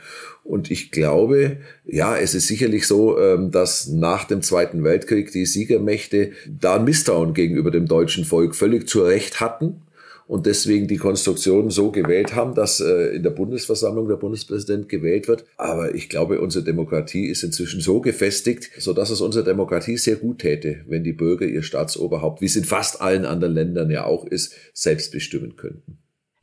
Und 0.50 0.72
ich 0.72 0.89
glaube, 0.89 1.58
ja, 1.86 2.18
es 2.18 2.34
ist 2.34 2.48
sicherlich 2.48 2.88
so, 2.88 3.20
ähm, 3.20 3.51
dass 3.51 3.88
nach 3.88 4.24
dem 4.24 4.41
Zweiten 4.41 4.84
Weltkrieg 4.84 5.32
die 5.32 5.46
Siegermächte 5.46 6.32
da 6.48 6.77
ein 6.77 6.86
Misstrauen 6.86 7.36
gegenüber 7.36 7.70
dem 7.70 7.86
deutschen 7.86 8.25
Volk 8.25 8.56
völlig 8.56 8.89
zu 8.89 9.03
Recht 9.03 9.39
hatten 9.39 9.84
und 10.25 10.48
deswegen 10.48 10.88
die 10.88 10.98
Konstruktion 10.98 11.70
so 11.70 11.91
gewählt 11.91 12.34
haben, 12.34 12.56
dass 12.56 12.79
äh, 12.79 13.15
in 13.15 13.22
der 13.22 13.29
Bundesversammlung 13.29 14.08
der 14.08 14.15
Bundespräsident 14.15 14.89
gewählt 14.89 15.27
wird. 15.27 15.46
Aber 15.58 15.94
ich 15.94 16.10
glaube, 16.10 16.41
unsere 16.41 16.65
Demokratie 16.65 17.27
ist 17.27 17.44
inzwischen 17.44 17.79
so 17.79 18.01
gefestigt, 18.01 18.72
so 18.79 18.94
dass 18.94 19.12
es 19.12 19.22
unserer 19.22 19.44
Demokratie 19.44 19.98
sehr 19.98 20.15
gut 20.15 20.39
täte, 20.39 20.77
wenn 20.88 21.03
die 21.03 21.13
Bürger 21.13 21.46
ihr 21.46 21.62
Staatsoberhaupt, 21.62 22.41
wie 22.41 22.46
es 22.46 22.56
in 22.56 22.65
fast 22.65 23.01
allen 23.01 23.25
anderen 23.25 23.53
Ländern 23.53 23.91
ja 23.91 24.06
auch 24.06 24.25
ist, 24.25 24.56
selbst 24.74 25.12
bestimmen 25.12 25.58
könnten. 25.58 25.99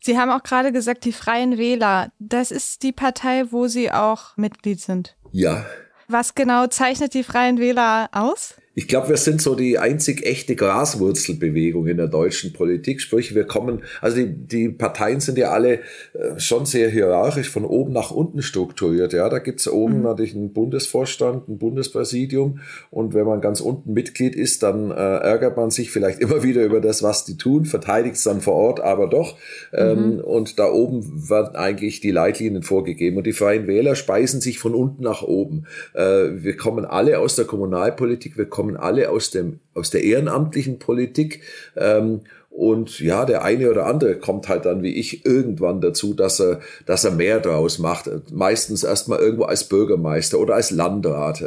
Sie 0.07 0.17
haben 0.17 0.31
auch 0.31 0.45
gerade 0.45 0.71
gesagt, 0.71 1.05
die 1.05 1.13
Freien 1.13 1.59
Wähler, 1.59 2.13
das 2.21 2.53
ist 2.53 2.85
die 2.85 2.93
Partei, 2.93 3.51
wo 3.51 3.67
Sie 3.67 3.91
auch 3.91 4.37
Mitglied 4.37 4.81
sind. 4.81 5.17
Ja. 5.33 5.67
Was 6.07 6.37
genau 6.37 6.69
zeichnet 6.69 7.13
die 7.13 7.25
Freien 7.25 7.59
Wähler 7.59 8.09
aus? 8.13 8.55
Ich 8.79 8.89
glaube, 8.89 9.09
wir 9.09 9.17
sind 9.17 9.41
so 9.41 9.55
die 9.55 9.79
einzig 9.79 10.27
echte 10.27 10.55
Graswurzelbewegung 10.55 11.87
in 11.87 11.97
der 11.97 12.09
deutschen 12.09 12.53
Politik. 12.53 13.01
Sprich, 13.01 13.35
wir 13.35 13.45
kommen, 13.45 13.81
also 14.03 14.19
die, 14.19 14.27
die 14.27 14.69
Parteien 14.69 15.21
sind 15.21 15.39
ja 15.39 15.51
alle 15.51 15.81
äh, 16.13 16.39
schon 16.39 16.67
sehr 16.67 16.91
hierarchisch 16.91 17.49
von 17.49 17.65
oben 17.65 17.95
nach 17.95 18.11
unten 18.11 18.43
strukturiert. 18.43 19.15
Ja, 19.15 19.31
da 19.31 19.39
gibt's 19.39 19.67
oben 19.67 19.97
mhm. 19.97 20.03
natürlich 20.03 20.35
einen 20.35 20.53
Bundesvorstand, 20.53 21.49
ein 21.49 21.57
Bundespräsidium. 21.57 22.61
Und 22.91 23.15
wenn 23.15 23.25
man 23.25 23.41
ganz 23.41 23.63
unten 23.63 23.95
Mitglied 23.95 24.37
ist, 24.37 24.63
dann 24.63 24.91
äh, 24.91 24.95
ärgert 24.95 25.57
man 25.57 25.71
sich 25.71 25.91
vielleicht 25.91 26.19
immer 26.21 26.43
wieder 26.43 26.63
über 26.63 26.83
das, 26.83 27.03
was 27.03 27.25
die 27.25 27.39
tun, 27.39 27.65
verteidigt 27.65 28.17
es 28.17 28.25
dann 28.25 28.43
vor 28.43 28.57
Ort, 28.57 28.81
aber 28.81 29.07
doch. 29.07 29.39
Ähm, 29.73 30.17
mhm. 30.17 30.21
Und 30.21 30.59
da 30.59 30.71
oben 30.71 31.31
werden 31.31 31.57
eigentlich 31.57 32.01
die 32.01 32.11
Leitlinien 32.11 32.63
vorgegeben. 32.63 33.17
Und 33.17 33.27
die 33.27 33.33
Freien 33.33 33.67
Wähler 33.67 33.95
speisen 33.95 34.43
sich 34.43 34.59
von 34.59 34.75
unten 34.75 35.03
nach 35.03 35.23
oben. 35.23 35.65
Äh, 35.95 36.43
wir 36.43 36.59
kommen 36.59 36.85
alle 36.85 37.21
aus 37.21 37.37
der 37.37 37.47
Kommunalpolitik, 37.47 38.37
wir 38.37 38.45
kommen 38.45 38.66
kommen 38.67 38.77
alle 38.77 39.11
aus 39.11 39.31
dem 39.31 39.61
aus 39.75 39.91
der 39.91 40.03
ehrenamtlichen 40.03 40.79
Politik. 40.79 41.43
Ähm, 41.77 42.23
und 42.51 43.01
ja, 43.01 43.27
der 43.27 43.45
eine 43.45 43.71
oder 43.71 43.85
andere 43.85 44.17
kommt 44.19 44.49
halt 44.49 44.65
dann 44.65 44.83
wie 44.83 44.95
ich 44.95 45.27
irgendwann 45.27 45.83
dazu, 45.83 46.15
dass 46.15 46.41
er, 46.41 46.61
dass 46.87 47.05
er 47.05 47.11
mehr 47.11 47.39
draus 47.39 47.79
macht. 47.79 48.09
Meistens 48.33 48.83
erstmal 48.83 49.19
irgendwo 49.19 49.45
als 49.45 49.69
Bürgermeister 49.69 50.39
oder 50.41 50.55
als 50.55 50.71
Landrat. 50.71 51.45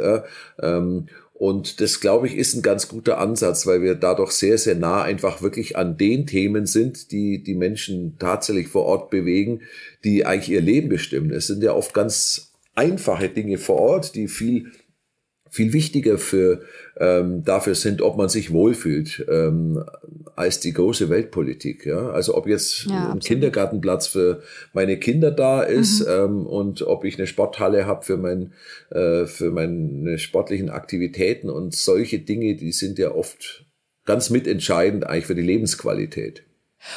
Ähm, 0.62 1.06
und 1.34 1.80
das, 1.80 2.00
glaube 2.00 2.28
ich, 2.28 2.36
ist 2.36 2.54
ein 2.54 2.62
ganz 2.62 2.86
guter 2.86 3.18
Ansatz, 3.18 3.66
weil 3.66 3.82
wir 3.82 3.96
dadurch 3.96 4.32
sehr, 4.32 4.56
sehr 4.56 4.76
nah 4.76 5.02
einfach 5.02 5.42
wirklich 5.42 5.76
an 5.76 5.96
den 5.96 6.26
Themen 6.26 6.66
sind, 6.66 7.10
die 7.10 7.42
die 7.42 7.54
Menschen 7.54 8.16
tatsächlich 8.20 8.68
vor 8.68 8.84
Ort 8.84 9.10
bewegen, 9.10 9.62
die 10.04 10.26
eigentlich 10.26 10.50
ihr 10.50 10.60
Leben 10.60 10.90
bestimmen. 10.90 11.32
Es 11.32 11.48
sind 11.48 11.64
ja 11.64 11.72
oft 11.72 11.92
ganz 11.92 12.52
einfache 12.76 13.30
Dinge 13.30 13.58
vor 13.58 13.80
Ort, 13.80 14.14
die 14.14 14.28
viel 14.28 14.70
viel 15.50 15.72
wichtiger 15.72 16.16
für 16.16 16.62
ähm, 16.98 17.44
dafür 17.44 17.74
sind, 17.74 18.02
ob 18.02 18.16
man 18.16 18.28
sich 18.28 18.52
wohlfühlt, 18.52 19.26
ähm, 19.28 19.84
als 20.36 20.60
die 20.60 20.72
große 20.72 21.10
Weltpolitik. 21.10 21.84
Ja? 21.84 22.10
Also 22.10 22.36
ob 22.36 22.46
jetzt 22.46 22.84
ja, 22.84 22.92
ein 22.92 23.02
absolut. 23.02 23.24
Kindergartenplatz 23.24 24.06
für 24.06 24.42
meine 24.72 24.96
Kinder 24.98 25.32
da 25.32 25.62
ist 25.62 26.00
mhm. 26.00 26.12
ähm, 26.12 26.46
und 26.46 26.82
ob 26.82 27.04
ich 27.04 27.18
eine 27.18 27.26
Sporthalle 27.26 27.86
habe 27.86 28.04
für 28.04 28.16
mein 28.16 28.52
äh, 28.90 29.26
für 29.26 29.50
meine 29.50 30.18
sportlichen 30.18 30.70
Aktivitäten 30.70 31.50
und 31.50 31.74
solche 31.74 32.20
Dinge, 32.20 32.54
die 32.54 32.72
sind 32.72 32.98
ja 32.98 33.12
oft 33.12 33.66
ganz 34.04 34.30
mitentscheidend 34.30 35.04
eigentlich 35.04 35.26
für 35.26 35.34
die 35.34 35.42
Lebensqualität. 35.42 36.44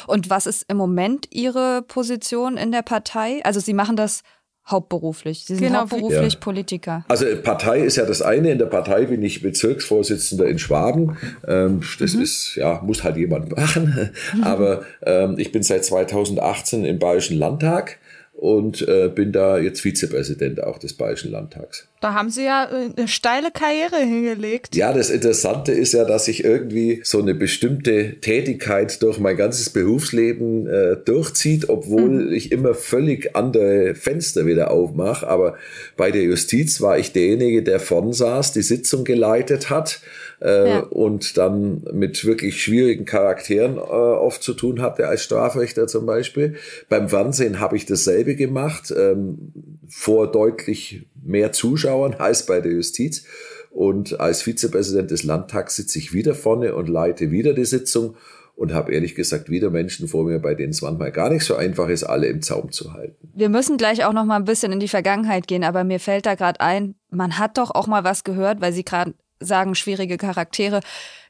Und 0.06 0.30
was 0.30 0.46
ist 0.46 0.64
im 0.68 0.76
Moment 0.76 1.28
Ihre 1.30 1.82
Position 1.82 2.56
in 2.56 2.72
der 2.72 2.82
Partei? 2.82 3.40
Also 3.44 3.60
Sie 3.60 3.74
machen 3.74 3.96
das 3.96 4.22
hauptberuflich. 4.66 5.44
Sie 5.44 5.56
sind 5.56 5.68
genau. 5.68 5.80
hauptberuflich 5.80 6.34
ja. 6.34 6.40
Politiker. 6.40 7.04
Also 7.08 7.26
Partei 7.42 7.80
ist 7.80 7.96
ja 7.96 8.06
das 8.06 8.22
eine. 8.22 8.50
In 8.50 8.58
der 8.58 8.66
Partei 8.66 9.06
bin 9.06 9.22
ich 9.22 9.42
Bezirksvorsitzender 9.42 10.46
in 10.46 10.58
Schwaben. 10.58 11.16
Ähm, 11.46 11.80
das 11.98 12.14
mhm. 12.14 12.22
ist, 12.22 12.56
ja, 12.56 12.80
muss 12.82 13.04
halt 13.04 13.16
jemand 13.16 13.54
machen. 13.54 14.10
Aber 14.42 14.82
ähm, 15.04 15.38
ich 15.38 15.52
bin 15.52 15.62
seit 15.62 15.84
2018 15.84 16.84
im 16.84 16.98
Bayerischen 16.98 17.38
Landtag 17.38 17.98
und 18.44 18.86
äh, 18.86 19.08
bin 19.08 19.32
da 19.32 19.56
jetzt 19.56 19.80
Vizepräsident 19.80 20.62
auch 20.62 20.76
des 20.76 20.92
Bayerischen 20.92 21.30
Landtags. 21.30 21.88
Da 22.02 22.12
haben 22.12 22.28
Sie 22.28 22.44
ja 22.44 22.68
äh, 22.70 22.90
eine 22.94 23.08
steile 23.08 23.50
Karriere 23.50 23.96
hingelegt. 23.96 24.76
Ja, 24.76 24.92
das 24.92 25.08
Interessante 25.08 25.72
ist 25.72 25.94
ja, 25.94 26.04
dass 26.04 26.28
ich 26.28 26.44
irgendwie 26.44 27.00
so 27.04 27.22
eine 27.22 27.34
bestimmte 27.34 28.20
Tätigkeit 28.20 29.00
durch 29.02 29.18
mein 29.18 29.38
ganzes 29.38 29.70
Berufsleben 29.70 30.66
äh, 30.66 30.96
durchzieht, 31.02 31.70
obwohl 31.70 32.26
mhm. 32.26 32.32
ich 32.34 32.52
immer 32.52 32.74
völlig 32.74 33.34
andere 33.34 33.94
Fenster 33.94 34.44
wieder 34.44 34.70
aufmache. 34.70 35.26
Aber 35.26 35.56
bei 35.96 36.10
der 36.10 36.24
Justiz 36.24 36.82
war 36.82 36.98
ich 36.98 37.12
derjenige, 37.12 37.62
der 37.62 37.80
vorn 37.80 38.12
saß, 38.12 38.52
die 38.52 38.60
Sitzung 38.60 39.04
geleitet 39.04 39.70
hat 39.70 40.00
äh, 40.44 40.68
ja. 40.68 40.80
und 40.80 41.38
dann 41.38 41.82
mit 41.92 42.24
wirklich 42.24 42.62
schwierigen 42.62 43.06
Charakteren 43.06 43.76
äh, 43.76 43.80
oft 43.80 44.42
zu 44.42 44.52
tun 44.52 44.82
hatte, 44.82 45.08
als 45.08 45.22
Strafrichter 45.22 45.86
zum 45.86 46.04
Beispiel. 46.04 46.56
Beim 46.88 47.08
Fernsehen 47.08 47.60
habe 47.60 47.76
ich 47.76 47.86
dasselbe 47.86 48.36
gemacht, 48.36 48.92
ähm, 48.96 49.52
vor 49.88 50.30
deutlich 50.30 51.06
mehr 51.24 51.52
Zuschauern 51.52 52.14
als 52.18 52.46
bei 52.46 52.60
der 52.60 52.72
Justiz. 52.72 53.24
Und 53.70 54.20
als 54.20 54.42
Vizepräsident 54.42 55.10
des 55.10 55.24
Landtags 55.24 55.76
sitze 55.76 55.98
ich 55.98 56.12
wieder 56.12 56.34
vorne 56.34 56.76
und 56.76 56.88
leite 56.88 57.32
wieder 57.32 57.54
die 57.54 57.64
Sitzung 57.64 58.14
und 58.54 58.72
habe 58.72 58.92
ehrlich 58.92 59.16
gesagt 59.16 59.50
wieder 59.50 59.70
Menschen 59.70 60.06
vor 60.06 60.24
mir, 60.24 60.38
bei 60.38 60.54
denen 60.54 60.70
es 60.70 60.82
manchmal 60.82 61.10
gar 61.10 61.30
nicht 61.30 61.44
so 61.44 61.56
einfach 61.56 61.88
ist, 61.88 62.04
alle 62.04 62.28
im 62.28 62.40
Zaum 62.40 62.70
zu 62.70 62.92
halten. 62.92 63.30
Wir 63.34 63.48
müssen 63.48 63.76
gleich 63.76 64.04
auch 64.04 64.12
noch 64.12 64.24
mal 64.24 64.36
ein 64.36 64.44
bisschen 64.44 64.70
in 64.70 64.78
die 64.78 64.86
Vergangenheit 64.86 65.48
gehen, 65.48 65.64
aber 65.64 65.82
mir 65.82 65.98
fällt 65.98 66.26
da 66.26 66.36
gerade 66.36 66.60
ein, 66.60 66.94
man 67.10 67.38
hat 67.38 67.58
doch 67.58 67.72
auch 67.72 67.88
mal 67.88 68.04
was 68.04 68.22
gehört, 68.22 68.60
weil 68.60 68.72
Sie 68.72 68.84
gerade 68.84 69.14
sagen, 69.44 69.74
schwierige 69.74 70.16
Charaktere. 70.16 70.80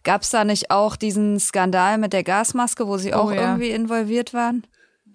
Gab 0.02 0.22
es 0.22 0.30
da 0.30 0.44
nicht 0.44 0.70
auch 0.70 0.96
diesen 0.96 1.40
Skandal 1.40 1.98
mit 1.98 2.12
der 2.12 2.24
Gasmaske, 2.24 2.86
wo 2.86 2.98
Sie 2.98 3.12
oh, 3.12 3.16
auch 3.16 3.32
ja. 3.32 3.42
irgendwie 3.42 3.70
involviert 3.70 4.34
waren? 4.34 4.64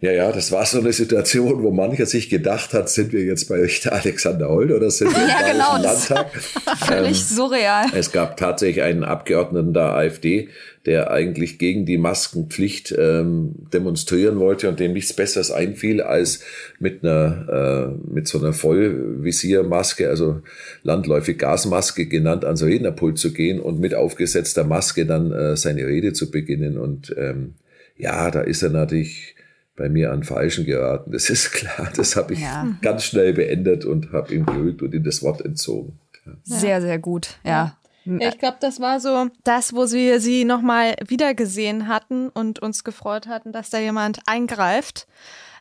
Ja, 0.01 0.13
ja, 0.13 0.31
das 0.31 0.53
war 0.53 0.65
so 0.65 0.79
eine 0.79 0.93
Situation, 0.93 1.61
wo 1.61 1.71
mancher 1.71 2.05
sich 2.05 2.29
gedacht 2.29 2.73
hat, 2.73 2.89
sind 2.89 3.11
wir 3.11 3.21
jetzt 3.25 3.49
bei 3.49 3.67
Alexander 3.89 4.47
Holt 4.47 4.71
oder 4.71 4.89
sind 4.91 5.11
wir 5.11 5.17
ja, 5.27 5.41
im 5.41 5.51
genau, 5.51 5.77
Landtag? 5.77 6.31
Völlig 6.85 7.19
ähm, 7.19 7.35
surreal. 7.35 7.85
Es 7.93 8.13
gab 8.13 8.37
tatsächlich 8.37 8.81
einen 8.81 9.03
Abgeordneten 9.03 9.73
der 9.73 9.93
AfD, 9.95 10.47
der 10.85 11.11
eigentlich 11.11 11.59
gegen 11.59 11.85
die 11.85 11.97
Maskenpflicht 11.97 12.95
ähm, 12.97 13.55
demonstrieren 13.73 14.39
wollte 14.39 14.69
und 14.69 14.79
dem 14.79 14.93
nichts 14.93 15.11
Besseres 15.11 15.51
einfiel, 15.51 16.01
als 16.01 16.39
mit 16.79 17.03
einer 17.03 17.91
äh, 17.99 18.09
mit 18.09 18.29
so 18.29 18.39
einer 18.39 18.53
Vollvisiermaske, 18.53 20.07
also 20.07 20.41
landläufig 20.81 21.37
Gasmaske 21.37 22.05
genannt, 22.05 22.45
ans 22.45 22.63
Rednerpult 22.63 23.17
zu 23.17 23.33
gehen 23.33 23.59
und 23.59 23.81
mit 23.81 23.93
aufgesetzter 23.93 24.63
Maske 24.63 25.05
dann 25.05 25.33
äh, 25.33 25.57
seine 25.57 25.85
Rede 25.85 26.13
zu 26.13 26.31
beginnen. 26.31 26.77
Und 26.77 27.13
ähm, 27.17 27.55
ja, 27.97 28.31
da 28.31 28.39
ist 28.39 28.63
er 28.63 28.69
natürlich 28.69 29.35
bei 29.79 29.89
mir 29.89 30.11
an 30.11 30.23
Falschen 30.23 30.65
geraten. 30.65 31.11
Das 31.11 31.29
ist 31.29 31.51
klar. 31.51 31.89
Das 31.95 32.15
habe 32.15 32.33
ich 32.33 32.41
ja. 32.41 32.67
ganz 32.81 33.05
schnell 33.05 33.33
beendet 33.33 33.85
und 33.85 34.11
habe 34.11 34.35
ihm 34.35 34.45
gerügt 34.45 34.83
und 34.83 34.93
ihm 34.93 35.03
das 35.03 35.23
Wort 35.23 35.41
entzogen. 35.41 35.97
Sehr, 36.43 36.81
sehr 36.81 36.99
gut, 36.99 37.39
ja. 37.43 37.75
ja 38.05 38.27
ich 38.27 38.37
glaube, 38.37 38.57
das 38.59 38.79
war 38.79 38.99
so 38.99 39.29
das, 39.43 39.73
wo 39.73 39.89
wir 39.89 40.19
sie 40.19 40.45
nochmal 40.45 40.95
wiedergesehen 41.07 41.87
hatten 41.87 42.29
und 42.29 42.59
uns 42.59 42.83
gefreut 42.83 43.27
hatten, 43.27 43.51
dass 43.51 43.69
da 43.69 43.79
jemand 43.79 44.19
eingreift. 44.27 45.07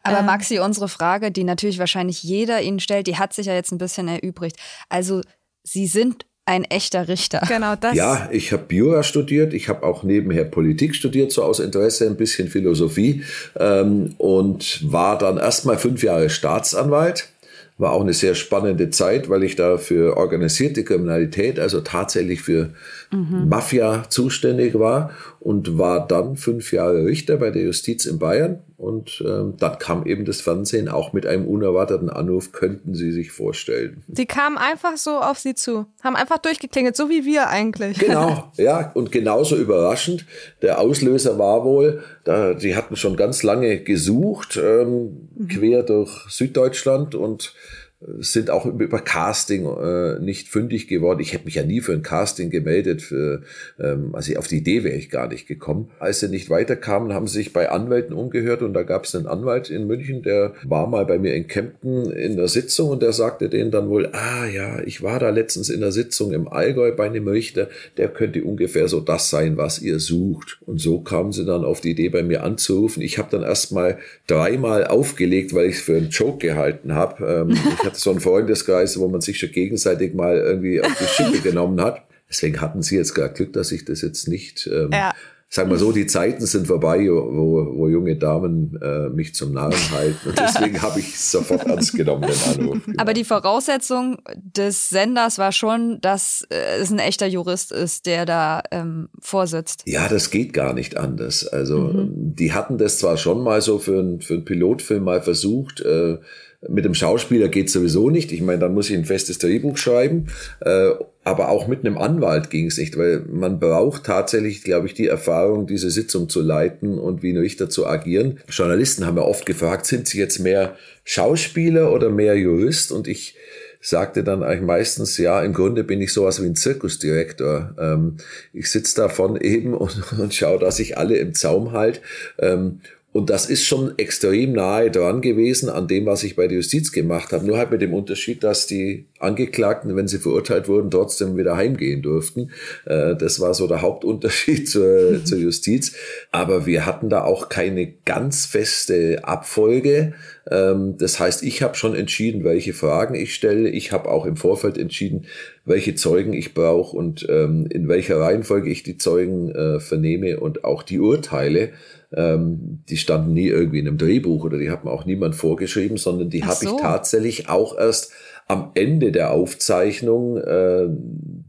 Aber 0.02 0.20
ähm. 0.20 0.26
Maxi, 0.26 0.58
unsere 0.58 0.88
Frage, 0.88 1.30
die 1.30 1.44
natürlich 1.44 1.78
wahrscheinlich 1.78 2.22
jeder 2.22 2.60
Ihnen 2.60 2.80
stellt, 2.80 3.06
die 3.06 3.16
hat 3.16 3.32
sich 3.32 3.46
ja 3.46 3.54
jetzt 3.54 3.72
ein 3.72 3.78
bisschen 3.78 4.08
erübrigt. 4.08 4.56
Also, 4.88 5.22
Sie 5.62 5.86
sind 5.86 6.26
ein 6.48 6.64
echter 6.64 7.08
Richter. 7.08 7.42
Genau 7.46 7.76
das. 7.76 7.94
Ja, 7.94 8.28
ich 8.32 8.52
habe 8.52 8.74
Jura 8.74 9.02
studiert, 9.02 9.52
ich 9.52 9.68
habe 9.68 9.82
auch 9.82 10.02
nebenher 10.02 10.44
Politik 10.44 10.94
studiert, 10.94 11.30
so 11.30 11.42
aus 11.42 11.60
Interesse 11.60 12.06
ein 12.06 12.16
bisschen 12.16 12.48
Philosophie 12.48 13.22
ähm, 13.60 14.14
und 14.16 14.90
war 14.90 15.18
dann 15.18 15.36
erstmal 15.36 15.76
fünf 15.76 16.02
Jahre 16.02 16.30
Staatsanwalt. 16.30 17.28
War 17.76 17.92
auch 17.92 18.00
eine 18.00 18.14
sehr 18.14 18.34
spannende 18.34 18.90
Zeit, 18.90 19.28
weil 19.28 19.44
ich 19.44 19.54
da 19.54 19.76
für 19.76 20.16
organisierte 20.16 20.84
Kriminalität, 20.84 21.60
also 21.60 21.80
tatsächlich 21.80 22.40
für 22.40 22.70
mhm. 23.12 23.48
Mafia 23.48 24.04
zuständig 24.08 24.76
war 24.76 25.10
und 25.38 25.78
war 25.78 26.08
dann 26.08 26.36
fünf 26.36 26.72
Jahre 26.72 27.04
Richter 27.04 27.36
bei 27.36 27.50
der 27.50 27.62
Justiz 27.62 28.06
in 28.06 28.18
Bayern. 28.18 28.60
Und 28.78 29.24
ähm, 29.26 29.54
dann 29.58 29.76
kam 29.80 30.06
eben 30.06 30.24
das 30.24 30.40
Fernsehen 30.40 30.88
auch 30.88 31.12
mit 31.12 31.26
einem 31.26 31.48
unerwarteten 31.48 32.08
Anruf, 32.08 32.52
könnten 32.52 32.94
Sie 32.94 33.10
sich 33.10 33.32
vorstellen. 33.32 34.04
Sie 34.06 34.24
kamen 34.24 34.56
einfach 34.56 34.96
so 34.96 35.18
auf 35.18 35.40
Sie 35.40 35.56
zu, 35.56 35.86
haben 36.00 36.14
einfach 36.14 36.38
durchgeklingelt, 36.38 36.94
so 36.94 37.10
wie 37.10 37.24
wir 37.24 37.48
eigentlich. 37.48 37.98
Genau, 37.98 38.52
ja, 38.56 38.92
und 38.94 39.10
genauso 39.10 39.56
überraschend. 39.56 40.26
Der 40.62 40.78
Auslöser 40.80 41.40
war 41.40 41.64
wohl, 41.64 42.04
da, 42.22 42.54
die 42.54 42.76
hatten 42.76 42.94
schon 42.94 43.16
ganz 43.16 43.42
lange 43.42 43.80
gesucht, 43.80 44.56
ähm, 44.56 45.28
mhm. 45.34 45.48
quer 45.48 45.82
durch 45.82 46.12
Süddeutschland 46.28 47.16
und 47.16 47.54
sind 48.00 48.50
auch 48.50 48.64
über 48.64 49.00
Casting 49.00 49.66
äh, 49.66 50.20
nicht 50.20 50.48
fündig 50.48 50.86
geworden. 50.86 51.18
Ich 51.18 51.32
hätte 51.32 51.46
mich 51.46 51.56
ja 51.56 51.64
nie 51.64 51.80
für 51.80 51.92
ein 51.92 52.02
Casting 52.02 52.48
gemeldet. 52.48 53.02
Für, 53.02 53.42
ähm, 53.80 54.14
also 54.14 54.36
auf 54.36 54.46
die 54.46 54.58
Idee 54.58 54.84
wäre 54.84 54.94
ich 54.94 55.10
gar 55.10 55.26
nicht 55.26 55.48
gekommen. 55.48 55.90
Als 55.98 56.20
sie 56.20 56.28
nicht 56.28 56.48
weiterkamen, 56.48 57.12
haben 57.12 57.26
sie 57.26 57.38
sich 57.38 57.52
bei 57.52 57.70
Anwälten 57.70 58.14
umgehört 58.14 58.62
und 58.62 58.72
da 58.72 58.84
gab 58.84 59.04
es 59.04 59.16
einen 59.16 59.26
Anwalt 59.26 59.68
in 59.68 59.88
München, 59.88 60.22
der 60.22 60.54
war 60.62 60.86
mal 60.86 61.06
bei 61.06 61.18
mir 61.18 61.34
in 61.34 61.48
Kempten 61.48 62.12
in 62.12 62.36
der 62.36 62.46
Sitzung 62.46 62.90
und 62.90 63.02
der 63.02 63.12
sagte 63.12 63.48
denen 63.48 63.72
dann 63.72 63.88
wohl, 63.88 64.10
ah 64.12 64.46
ja, 64.46 64.80
ich 64.82 65.02
war 65.02 65.18
da 65.18 65.30
letztens 65.30 65.68
in 65.68 65.80
der 65.80 65.90
Sitzung 65.90 66.32
im 66.32 66.46
Allgäu 66.46 66.92
bei 66.94 67.06
einem 67.06 67.26
Richter, 67.26 67.68
der 67.96 68.08
könnte 68.08 68.44
ungefähr 68.44 68.86
so 68.86 69.00
das 69.00 69.28
sein, 69.28 69.56
was 69.56 69.80
ihr 69.80 69.98
sucht. 69.98 70.60
Und 70.66 70.80
so 70.80 71.00
kamen 71.00 71.32
sie 71.32 71.44
dann 71.44 71.64
auf 71.64 71.80
die 71.80 71.90
Idee, 71.90 72.10
bei 72.10 72.22
mir 72.22 72.44
anzurufen. 72.44 73.02
Ich 73.02 73.18
habe 73.18 73.28
dann 73.32 73.42
erst 73.42 73.72
mal 73.72 73.98
dreimal 74.28 74.86
aufgelegt, 74.86 75.52
weil 75.52 75.66
ich 75.66 75.76
es 75.76 75.82
für 75.82 75.96
einen 75.96 76.10
Joke 76.10 76.38
gehalten 76.38 76.94
habe. 76.94 77.46
Ähm, 77.48 77.58
hatte 77.88 78.00
so 78.00 78.10
einen 78.10 78.20
Freundeskreis, 78.20 78.98
wo 78.98 79.08
man 79.08 79.20
sich 79.20 79.38
schon 79.38 79.50
gegenseitig 79.50 80.14
mal 80.14 80.36
irgendwie 80.36 80.80
auf 80.80 80.92
die 80.98 81.06
Schippe 81.06 81.38
genommen 81.42 81.80
hat. 81.80 82.02
Deswegen 82.28 82.60
hatten 82.60 82.82
sie 82.82 82.96
jetzt 82.96 83.14
gar 83.14 83.30
Glück, 83.30 83.52
dass 83.54 83.72
ich 83.72 83.84
das 83.84 84.02
jetzt 84.02 84.28
nicht 84.28 84.68
ähm, 84.70 84.90
ja. 84.92 85.14
sagen 85.48 85.70
wir 85.70 85.78
so, 85.78 85.92
die 85.92 86.06
Zeiten 86.06 86.44
sind 86.44 86.66
vorbei, 86.66 87.06
wo, 87.08 87.74
wo 87.74 87.88
junge 87.88 88.16
Damen 88.16 88.78
äh, 88.82 89.08
mich 89.08 89.34
zum 89.34 89.54
Narren 89.54 89.90
halten. 89.92 90.28
Und 90.28 90.38
deswegen 90.38 90.82
habe 90.82 91.00
ich 91.00 91.18
sofort 91.18 91.64
ernst 91.64 91.94
genommen, 91.94 92.28
den 92.28 92.60
Anruf. 92.60 92.84
Genau. 92.84 93.00
Aber 93.02 93.14
die 93.14 93.24
Voraussetzung 93.24 94.18
des 94.36 94.90
Senders 94.90 95.38
war 95.38 95.52
schon, 95.52 96.02
dass 96.02 96.46
äh, 96.50 96.80
es 96.82 96.90
ein 96.90 96.98
echter 96.98 97.26
Jurist 97.26 97.72
ist, 97.72 98.04
der 98.04 98.26
da 98.26 98.62
ähm, 98.70 99.08
vorsitzt. 99.20 99.84
Ja, 99.86 100.06
das 100.06 100.28
geht 100.30 100.52
gar 100.52 100.74
nicht 100.74 100.98
anders. 100.98 101.48
Also 101.48 101.78
mhm. 101.78 102.36
die 102.36 102.52
hatten 102.52 102.76
das 102.76 102.98
zwar 102.98 103.16
schon 103.16 103.42
mal 103.42 103.62
so 103.62 103.78
für, 103.78 104.00
ein, 104.00 104.20
für 104.20 104.34
einen 104.34 104.44
Pilotfilm 104.44 105.02
mal 105.02 105.22
versucht, 105.22 105.80
äh, 105.80 106.18
mit 106.66 106.84
dem 106.84 106.94
Schauspieler 106.94 107.48
geht 107.48 107.70
sowieso 107.70 108.10
nicht. 108.10 108.32
Ich 108.32 108.42
meine, 108.42 108.58
dann 108.58 108.74
muss 108.74 108.90
ich 108.90 108.96
ein 108.96 109.04
festes 109.04 109.38
Drehbuch 109.38 109.76
schreiben. 109.76 110.26
Äh, 110.60 110.90
aber 111.22 111.50
auch 111.50 111.68
mit 111.68 111.80
einem 111.80 111.98
Anwalt 111.98 112.50
ging 112.50 112.66
es 112.66 112.78
nicht, 112.78 112.96
weil 112.96 113.20
man 113.30 113.60
braucht 113.60 114.04
tatsächlich, 114.04 114.64
glaube 114.64 114.86
ich, 114.86 114.94
die 114.94 115.06
Erfahrung, 115.06 115.66
diese 115.66 115.90
Sitzung 115.90 116.28
zu 116.28 116.40
leiten 116.40 116.98
und 116.98 117.22
wie 117.22 117.32
ein 117.32 117.36
Richter 117.36 117.68
zu 117.68 117.86
agieren. 117.86 118.40
Journalisten 118.48 119.06
haben 119.06 119.18
ja 119.18 119.22
oft 119.22 119.46
gefragt, 119.46 119.86
sind 119.86 120.08
sie 120.08 120.18
jetzt 120.18 120.38
mehr 120.40 120.76
Schauspieler 121.04 121.92
oder 121.92 122.08
mehr 122.10 122.34
Jurist? 122.34 122.90
Und 122.90 123.06
ich 123.06 123.36
sagte 123.80 124.24
dann 124.24 124.42
eigentlich 124.42 124.62
meistens, 124.62 125.18
ja, 125.18 125.42
im 125.42 125.52
Grunde 125.52 125.84
bin 125.84 126.00
ich 126.00 126.12
sowas 126.12 126.42
wie 126.42 126.46
ein 126.46 126.56
Zirkusdirektor. 126.56 127.74
Ähm, 127.78 128.16
ich 128.52 128.70
sitze 128.70 128.96
davon 128.96 129.36
eben 129.40 129.74
und, 129.74 130.12
und 130.18 130.34
schaue, 130.34 130.58
dass 130.58 130.80
ich 130.80 130.98
alle 130.98 131.18
im 131.18 131.34
Zaum 131.34 131.72
halt. 131.72 132.00
Ähm, 132.38 132.80
und 133.10 133.30
das 133.30 133.48
ist 133.48 133.64
schon 133.64 133.98
extrem 133.98 134.52
nahe 134.52 134.90
dran 134.90 135.22
gewesen 135.22 135.70
an 135.70 135.88
dem, 135.88 136.04
was 136.04 136.24
ich 136.24 136.36
bei 136.36 136.46
der 136.46 136.58
Justiz 136.58 136.92
gemacht 136.92 137.32
habe. 137.32 137.46
Nur 137.46 137.56
halt 137.56 137.70
mit 137.70 137.80
dem 137.80 137.94
Unterschied, 137.94 138.44
dass 138.44 138.66
die 138.66 139.06
Angeklagten, 139.18 139.96
wenn 139.96 140.06
sie 140.06 140.18
verurteilt 140.18 140.68
wurden, 140.68 140.90
trotzdem 140.90 141.38
wieder 141.38 141.56
heimgehen 141.56 142.02
durften. 142.02 142.50
Äh, 142.84 143.16
das 143.16 143.40
war 143.40 143.54
so 143.54 143.66
der 143.66 143.80
Hauptunterschied 143.80 144.68
zur, 144.68 145.24
zur 145.24 145.38
Justiz. 145.38 145.96
Aber 146.32 146.66
wir 146.66 146.84
hatten 146.84 147.08
da 147.08 147.24
auch 147.24 147.48
keine 147.48 147.90
ganz 148.04 148.44
feste 148.44 149.24
Abfolge. 149.24 150.12
Ähm, 150.50 150.96
das 150.98 151.18
heißt, 151.18 151.42
ich 151.42 151.62
habe 151.62 151.76
schon 151.76 151.94
entschieden, 151.94 152.44
welche 152.44 152.74
Fragen 152.74 153.14
ich 153.14 153.34
stelle. 153.34 153.70
Ich 153.70 153.90
habe 153.90 154.10
auch 154.10 154.26
im 154.26 154.36
Vorfeld 154.36 154.76
entschieden, 154.76 155.24
welche 155.68 155.94
Zeugen 155.94 156.32
ich 156.32 156.54
brauche 156.54 156.96
und 156.96 157.26
ähm, 157.28 157.66
in 157.70 157.88
welcher 157.88 158.20
Reihenfolge 158.20 158.70
ich 158.70 158.82
die 158.82 158.96
Zeugen 158.96 159.50
äh, 159.50 159.80
vernehme 159.80 160.40
und 160.40 160.64
auch 160.64 160.82
die 160.82 160.98
Urteile 160.98 161.70
ähm, 162.14 162.82
die 162.88 162.96
standen 162.96 163.34
nie 163.34 163.48
irgendwie 163.48 163.80
in 163.80 163.88
einem 163.88 163.98
Drehbuch 163.98 164.44
oder 164.44 164.58
die 164.58 164.70
hat 164.70 164.84
mir 164.84 164.90
auch 164.90 165.04
niemand 165.04 165.34
vorgeschrieben, 165.34 165.98
sondern 165.98 166.30
die 166.30 166.44
habe 166.44 166.64
so. 166.64 166.74
ich 166.76 166.80
tatsächlich 166.80 167.48
auch 167.48 167.76
erst 167.76 168.12
am 168.46 168.70
Ende 168.72 169.12
der 169.12 169.30
Aufzeichnung 169.30 170.38
äh, 170.38 170.88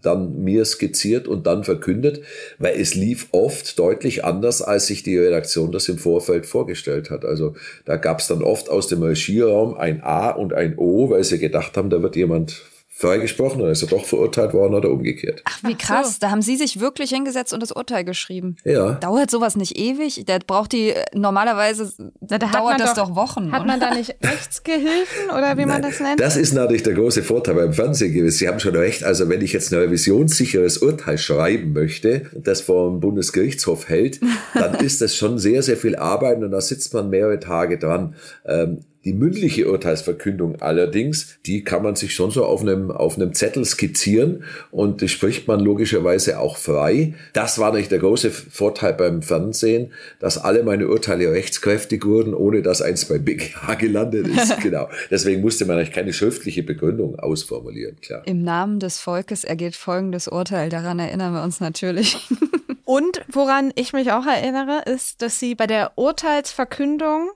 dann 0.02 0.44
mir 0.44 0.66
skizziert 0.66 1.30
und 1.30 1.48
dann 1.48 1.64
verkündet, 1.64 2.22
weil 2.58 2.78
es 2.78 2.94
lief 2.94 3.30
oft 3.32 3.80
deutlich 3.80 4.26
anders, 4.26 4.62
als 4.62 4.88
sich 4.88 5.02
die 5.02 5.18
Redaktion 5.18 5.72
das 5.72 5.88
im 5.88 5.98
Vorfeld 5.98 6.46
vorgestellt 6.46 7.10
hat. 7.10 7.24
Also 7.24 7.56
da 7.86 7.96
gab 7.96 8.20
es 8.20 8.28
dann 8.28 8.44
oft 8.44 8.70
aus 8.70 8.88
dem 8.90 9.02
Regierraum 9.02 9.76
ein 9.76 10.04
A 10.04 10.32
und 10.32 10.54
ein 10.54 10.78
O, 10.78 11.10
weil 11.10 11.24
sie 11.24 11.40
gedacht 11.40 11.78
haben, 11.78 11.90
da 11.90 12.02
wird 12.02 12.18
jemand 12.18 12.64
freigesprochen 13.00 13.62
oder 13.62 13.72
ist 13.72 13.82
er 13.82 13.88
doch 13.88 14.04
verurteilt 14.04 14.54
worden 14.54 14.74
oder 14.74 14.92
umgekehrt. 14.92 15.42
Ach, 15.46 15.60
wie 15.64 15.76
krass. 15.76 16.16
So. 16.16 16.18
Da 16.20 16.32
haben 16.32 16.42
Sie 16.42 16.58
sich 16.58 16.82
wirklich 16.82 17.12
hingesetzt 17.12 17.54
und 17.54 17.64
das 17.64 17.72
Urteil 17.72 18.04
geschrieben. 18.04 18.58
Ja. 18.66 18.96
Dauert 18.96 19.32
sowas 19.32 19.56
nicht 19.56 19.78
ewig? 19.78 20.26
Der 20.26 20.40
braucht 20.40 20.74
die, 20.74 20.94
normalerweise 21.14 21.94
Na, 22.20 22.38
da 22.38 22.48
dauert 22.48 22.82
das 22.82 22.96
doch, 22.96 23.08
doch, 23.08 23.16
Wochen. 23.16 23.54
Hat 23.54 23.62
oder? 23.62 23.68
man 23.68 23.80
da 23.80 23.94
nicht 23.94 24.18
Rechtsgehilfen 24.22 25.30
oder 25.30 25.56
wie 25.56 25.66
Nein, 25.66 25.68
man 25.68 25.82
das 25.82 26.02
nennt? 26.02 26.20
Das 26.20 26.36
ist 26.36 26.52
natürlich 26.52 26.84
der 26.84 26.94
große 26.94 27.24
Vorteil 27.24 27.56
beim 27.56 27.72
Fernsehen 27.72 28.14
gewesen. 28.14 28.38
Sie 28.38 28.50
haben 28.50 28.60
schon 28.60 28.76
recht. 28.76 29.06
Also 29.06 29.30
wenn 29.30 29.42
ich 29.42 29.54
jetzt 29.54 29.72
ein 29.72 29.80
revisionssicheres 29.80 30.80
Urteil 30.80 31.18
schreiben 31.18 31.72
möchte, 31.72 32.24
das 32.34 32.60
vom 32.60 33.00
Bundesgerichtshof 33.00 33.88
hält, 33.88 34.20
dann 34.54 34.76
ist 34.86 35.00
das 35.00 35.16
schon 35.16 35.40
sehr, 35.40 35.64
sehr 35.64 35.78
viel 35.78 35.96
Arbeit 35.96 36.44
und 36.44 36.52
da 36.52 36.60
sitzt 36.60 36.94
man 36.94 37.10
mehrere 37.10 37.40
Tage 37.40 37.78
dran. 37.78 38.16
Ähm, 38.46 38.80
die 39.06 39.14
mündliche 39.14 39.70
Urteilsverkündung 39.70 40.62
allerdings, 40.62 41.40
die 41.46 41.64
kann 41.64 41.84
man 41.84 41.96
sich 41.96 42.14
schon 42.14 42.32
so 42.32 42.44
auf 42.44 42.62
einem, 42.62 42.92
auf 42.92 43.16
einem 43.16 43.34
Zettel 43.34 43.64
skizzieren 43.64 44.44
und 44.72 45.02
das 45.02 45.12
spricht 45.12 45.48
man 45.48 45.62
logischerweise 45.62 46.40
auch 46.40 46.58
frei. 46.58 47.14
Das 47.34 47.60
war 47.60 47.74
nicht 47.74 47.92
der 47.92 48.00
große 48.00 48.30
Vorteil 48.30 48.94
beim 48.94 49.22
Fernsehen, 49.22 49.92
dass 50.20 50.38
alle 50.38 50.64
meine 50.64 50.88
Urteile 50.88 51.32
rechtskräftig 51.32 52.06
wurden, 52.06 52.34
ohne 52.34 52.62
dass 52.62 52.82
eins 52.82 53.06
bei 53.06 53.20
BGH 53.20 53.74
gelandet 53.80 54.28
ist. 54.28 54.60
genau. 54.62 54.90
Deswegen 55.10 55.42
musste 55.42 55.66
man 55.66 55.78
eigentlich 55.78 55.94
keine 55.94 56.12
schriftliche 56.12 56.64
Begründung 56.64 57.18
ausformulieren, 57.18 57.96
klar. 58.02 58.24
Im 58.26 58.44
Namen 58.44 58.80
des 58.80 59.00
Volkes 59.00 59.44
ergeht 59.46 59.76
folgendes 59.76 60.28
Urteil. 60.28 60.70
Daran 60.70 61.00
erinnern 61.00 61.34
wir 61.34 61.44
uns 61.44 61.60
natürlich. 61.60 62.18
Und 62.86 63.22
woran 63.32 63.72
ich 63.76 63.94
mich 63.94 64.12
auch 64.12 64.26
erinnere, 64.26 64.82
ist, 64.92 65.22
dass 65.22 65.40
Sie 65.40 65.54
bei 65.54 65.68
der 65.68 65.92
Urteilsverkündung 65.96 67.30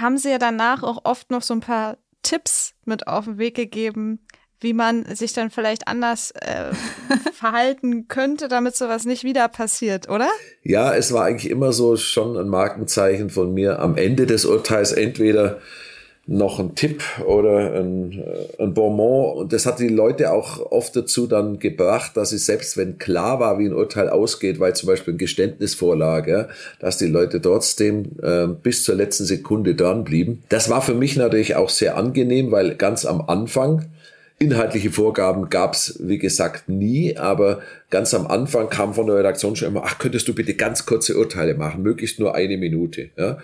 haben 0.00 0.18
sie 0.18 0.30
ja 0.30 0.38
danach 0.38 0.82
auch 0.82 1.04
oft 1.04 1.30
noch 1.30 1.42
so 1.42 1.54
ein 1.54 1.60
paar 1.60 1.98
Tipps 2.22 2.74
mit 2.84 3.06
auf 3.06 3.24
den 3.24 3.38
Weg 3.38 3.54
gegeben, 3.54 4.20
wie 4.60 4.72
man 4.72 5.04
sich 5.14 5.32
dann 5.32 5.50
vielleicht 5.50 5.86
anders 5.86 6.32
äh, 6.32 6.72
verhalten 7.32 8.08
könnte, 8.08 8.48
damit 8.48 8.76
sowas 8.76 9.04
nicht 9.04 9.24
wieder 9.24 9.48
passiert, 9.48 10.08
oder? 10.08 10.28
Ja, 10.62 10.94
es 10.94 11.12
war 11.12 11.24
eigentlich 11.24 11.50
immer 11.50 11.72
so 11.72 11.96
schon 11.96 12.36
ein 12.36 12.48
Markenzeichen 12.48 13.30
von 13.30 13.54
mir 13.54 13.78
am 13.78 13.96
Ende 13.96 14.26
des 14.26 14.44
Urteils 14.44 14.92
entweder 14.92 15.60
noch 16.28 16.60
ein 16.60 16.74
Tipp 16.74 17.02
oder 17.26 17.72
ein, 17.72 18.12
äh, 18.12 18.62
ein 18.62 18.74
Bonbon. 18.74 19.38
Und 19.38 19.52
das 19.54 19.64
hat 19.64 19.78
die 19.78 19.88
Leute 19.88 20.30
auch 20.30 20.70
oft 20.70 20.94
dazu 20.94 21.26
dann 21.26 21.58
gebracht, 21.58 22.16
dass 22.16 22.30
sie 22.30 22.38
selbst 22.38 22.76
wenn 22.76 22.98
klar 22.98 23.40
war, 23.40 23.58
wie 23.58 23.64
ein 23.64 23.72
Urteil 23.72 24.10
ausgeht, 24.10 24.60
weil 24.60 24.76
zum 24.76 24.88
Beispiel 24.88 25.14
ein 25.14 25.18
Geständnis 25.18 25.74
vorlag, 25.74 26.28
ja, 26.28 26.48
dass 26.80 26.98
die 26.98 27.06
Leute 27.06 27.40
trotzdem 27.40 28.10
äh, 28.22 28.46
bis 28.46 28.84
zur 28.84 28.94
letzten 28.94 29.24
Sekunde 29.24 29.74
dran 29.74 30.04
blieben. 30.04 30.42
Das 30.50 30.68
war 30.68 30.82
für 30.82 30.94
mich 30.94 31.16
natürlich 31.16 31.56
auch 31.56 31.70
sehr 31.70 31.96
angenehm, 31.96 32.52
weil 32.52 32.74
ganz 32.74 33.06
am 33.06 33.22
Anfang 33.22 33.86
Inhaltliche 34.40 34.92
Vorgaben 34.92 35.50
gab's 35.50 35.98
wie 36.00 36.18
gesagt, 36.18 36.68
nie, 36.68 37.16
aber 37.16 37.58
ganz 37.90 38.12
am 38.14 38.26
Anfang 38.26 38.68
kam 38.68 38.94
von 38.94 39.06
der 39.06 39.16
Redaktion 39.16 39.56
schon 39.56 39.68
immer, 39.68 39.82
ach, 39.84 39.98
könntest 39.98 40.28
du 40.28 40.34
bitte 40.34 40.54
ganz 40.54 40.86
kurze 40.86 41.16
Urteile 41.16 41.54
machen, 41.54 41.82
möglichst 41.82 42.18
nur 42.18 42.34
eine 42.34 42.56
Minute. 42.56 43.10
Ja? 43.16 43.38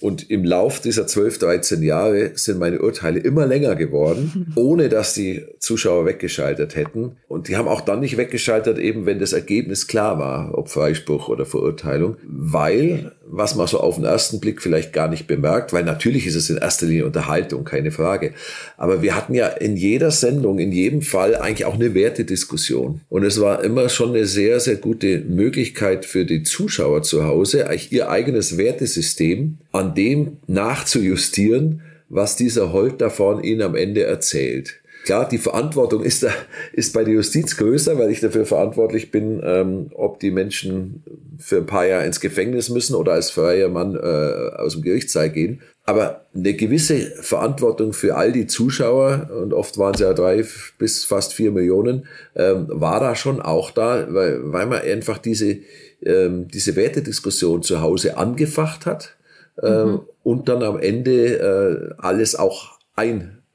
Und 0.00 0.30
im 0.30 0.44
Lauf 0.44 0.80
dieser 0.80 1.06
12, 1.06 1.38
13 1.38 1.82
Jahre 1.82 2.30
sind 2.34 2.58
meine 2.58 2.80
Urteile 2.80 3.18
immer 3.18 3.46
länger 3.46 3.74
geworden, 3.74 4.52
ohne 4.54 4.88
dass 4.88 5.14
die 5.14 5.44
Zuschauer 5.58 6.06
weggeschaltet 6.06 6.76
hätten. 6.76 7.16
Und 7.26 7.48
die 7.48 7.56
haben 7.56 7.68
auch 7.68 7.80
dann 7.80 8.00
nicht 8.00 8.16
weggeschaltet, 8.16 8.78
eben 8.78 9.06
wenn 9.06 9.18
das 9.18 9.32
Ergebnis 9.32 9.86
klar 9.86 10.18
war, 10.18 10.56
ob 10.56 10.68
Freispruch 10.68 11.28
oder 11.28 11.46
Verurteilung, 11.46 12.16
weil, 12.22 13.12
was 13.26 13.56
man 13.56 13.66
so 13.66 13.80
auf 13.80 13.96
den 13.96 14.04
ersten 14.04 14.38
Blick 14.38 14.62
vielleicht 14.62 14.92
gar 14.92 15.08
nicht 15.08 15.26
bemerkt, 15.26 15.72
weil 15.72 15.84
natürlich 15.84 16.26
ist 16.26 16.36
es 16.36 16.48
in 16.48 16.58
erster 16.58 16.86
Linie 16.86 17.06
Unterhaltung, 17.06 17.64
keine 17.64 17.90
Frage. 17.90 18.34
Aber 18.76 19.02
wir 19.02 19.16
hatten 19.16 19.34
ja 19.34 19.48
in 19.48 19.76
jeder 19.76 20.10
Sendung, 20.10 20.58
in 20.58 20.70
jedem 20.70 21.02
Fall 21.02 21.34
eigentlich 21.34 21.64
auch 21.64 21.74
eine 21.74 21.94
Wertediskussion. 21.94 23.00
Und 23.08 23.24
es 23.24 23.40
war 23.40 23.64
immer 23.64 23.77
schon 23.88 24.10
eine 24.10 24.26
sehr, 24.26 24.60
sehr 24.60 24.76
gute 24.76 25.20
Möglichkeit 25.20 26.04
für 26.04 26.24
die 26.24 26.42
Zuschauer 26.42 27.02
zu 27.02 27.24
Hause, 27.24 27.66
ihr 27.90 28.10
eigenes 28.10 28.58
Wertesystem 28.58 29.58
an 29.72 29.94
dem 29.94 30.38
nachzujustieren, 30.46 31.82
was 32.08 32.36
dieser 32.36 32.72
Holt 32.72 33.00
davon 33.00 33.44
ihnen 33.44 33.62
am 33.62 33.76
Ende 33.76 34.04
erzählt. 34.04 34.80
Klar, 35.08 35.26
die 35.26 35.38
Verantwortung 35.38 36.02
ist, 36.02 36.22
da, 36.22 36.28
ist 36.74 36.92
bei 36.92 37.02
der 37.02 37.14
Justiz 37.14 37.56
größer, 37.56 37.98
weil 37.98 38.10
ich 38.10 38.20
dafür 38.20 38.44
verantwortlich 38.44 39.10
bin, 39.10 39.40
ähm, 39.42 39.86
ob 39.94 40.20
die 40.20 40.30
Menschen 40.30 41.02
für 41.38 41.56
ein 41.56 41.64
paar 41.64 41.86
Jahre 41.86 42.04
ins 42.04 42.20
Gefängnis 42.20 42.68
müssen 42.68 42.94
oder 42.94 43.12
als 43.12 43.30
freier 43.30 43.70
Mann 43.70 43.94
äh, 43.94 44.56
aus 44.58 44.74
dem 44.74 44.82
Gerichtssaal 44.82 45.30
gehen. 45.30 45.62
Aber 45.86 46.26
eine 46.34 46.52
gewisse 46.52 47.10
Verantwortung 47.22 47.94
für 47.94 48.16
all 48.16 48.32
die 48.32 48.46
Zuschauer, 48.46 49.30
und 49.42 49.54
oft 49.54 49.78
waren 49.78 49.94
es 49.94 50.00
ja 50.00 50.12
drei 50.12 50.44
bis 50.76 51.06
fast 51.06 51.32
vier 51.32 51.52
Millionen, 51.52 52.06
ähm, 52.36 52.66
war 52.68 53.00
da 53.00 53.14
schon 53.14 53.40
auch 53.40 53.70
da, 53.70 54.08
weil, 54.10 54.52
weil 54.52 54.66
man 54.66 54.82
einfach 54.82 55.16
diese, 55.16 55.56
ähm, 56.02 56.48
diese 56.48 56.76
Wertediskussion 56.76 57.62
zu 57.62 57.80
Hause 57.80 58.18
angefacht 58.18 58.84
hat 58.84 59.16
äh, 59.62 59.84
mhm. 59.86 60.00
und 60.22 60.50
dann 60.50 60.62
am 60.62 60.78
Ende 60.78 61.38
äh, 61.38 61.94
alles 61.96 62.36
auch 62.36 62.78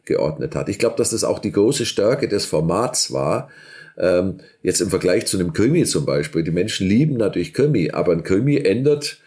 eingeordnet 0.03 0.55
hat. 0.55 0.69
Ich 0.69 0.79
glaube, 0.79 0.95
dass 0.97 1.11
das 1.11 1.23
auch 1.23 1.39
die 1.39 1.51
große 1.51 1.85
Stärke 1.85 2.27
des 2.27 2.45
Formats 2.45 3.11
war. 3.11 3.49
Ähm, 3.97 4.37
jetzt 4.61 4.81
im 4.81 4.89
Vergleich 4.89 5.25
zu 5.25 5.37
einem 5.37 5.53
Krimi 5.53 5.85
zum 5.85 6.05
Beispiel. 6.05 6.43
Die 6.43 6.51
Menschen 6.51 6.87
lieben 6.87 7.17
natürlich 7.17 7.53
Krimi, 7.53 7.91
aber 7.91 8.11
ein 8.11 8.23
Krimi 8.23 8.57
ändert 8.57 9.17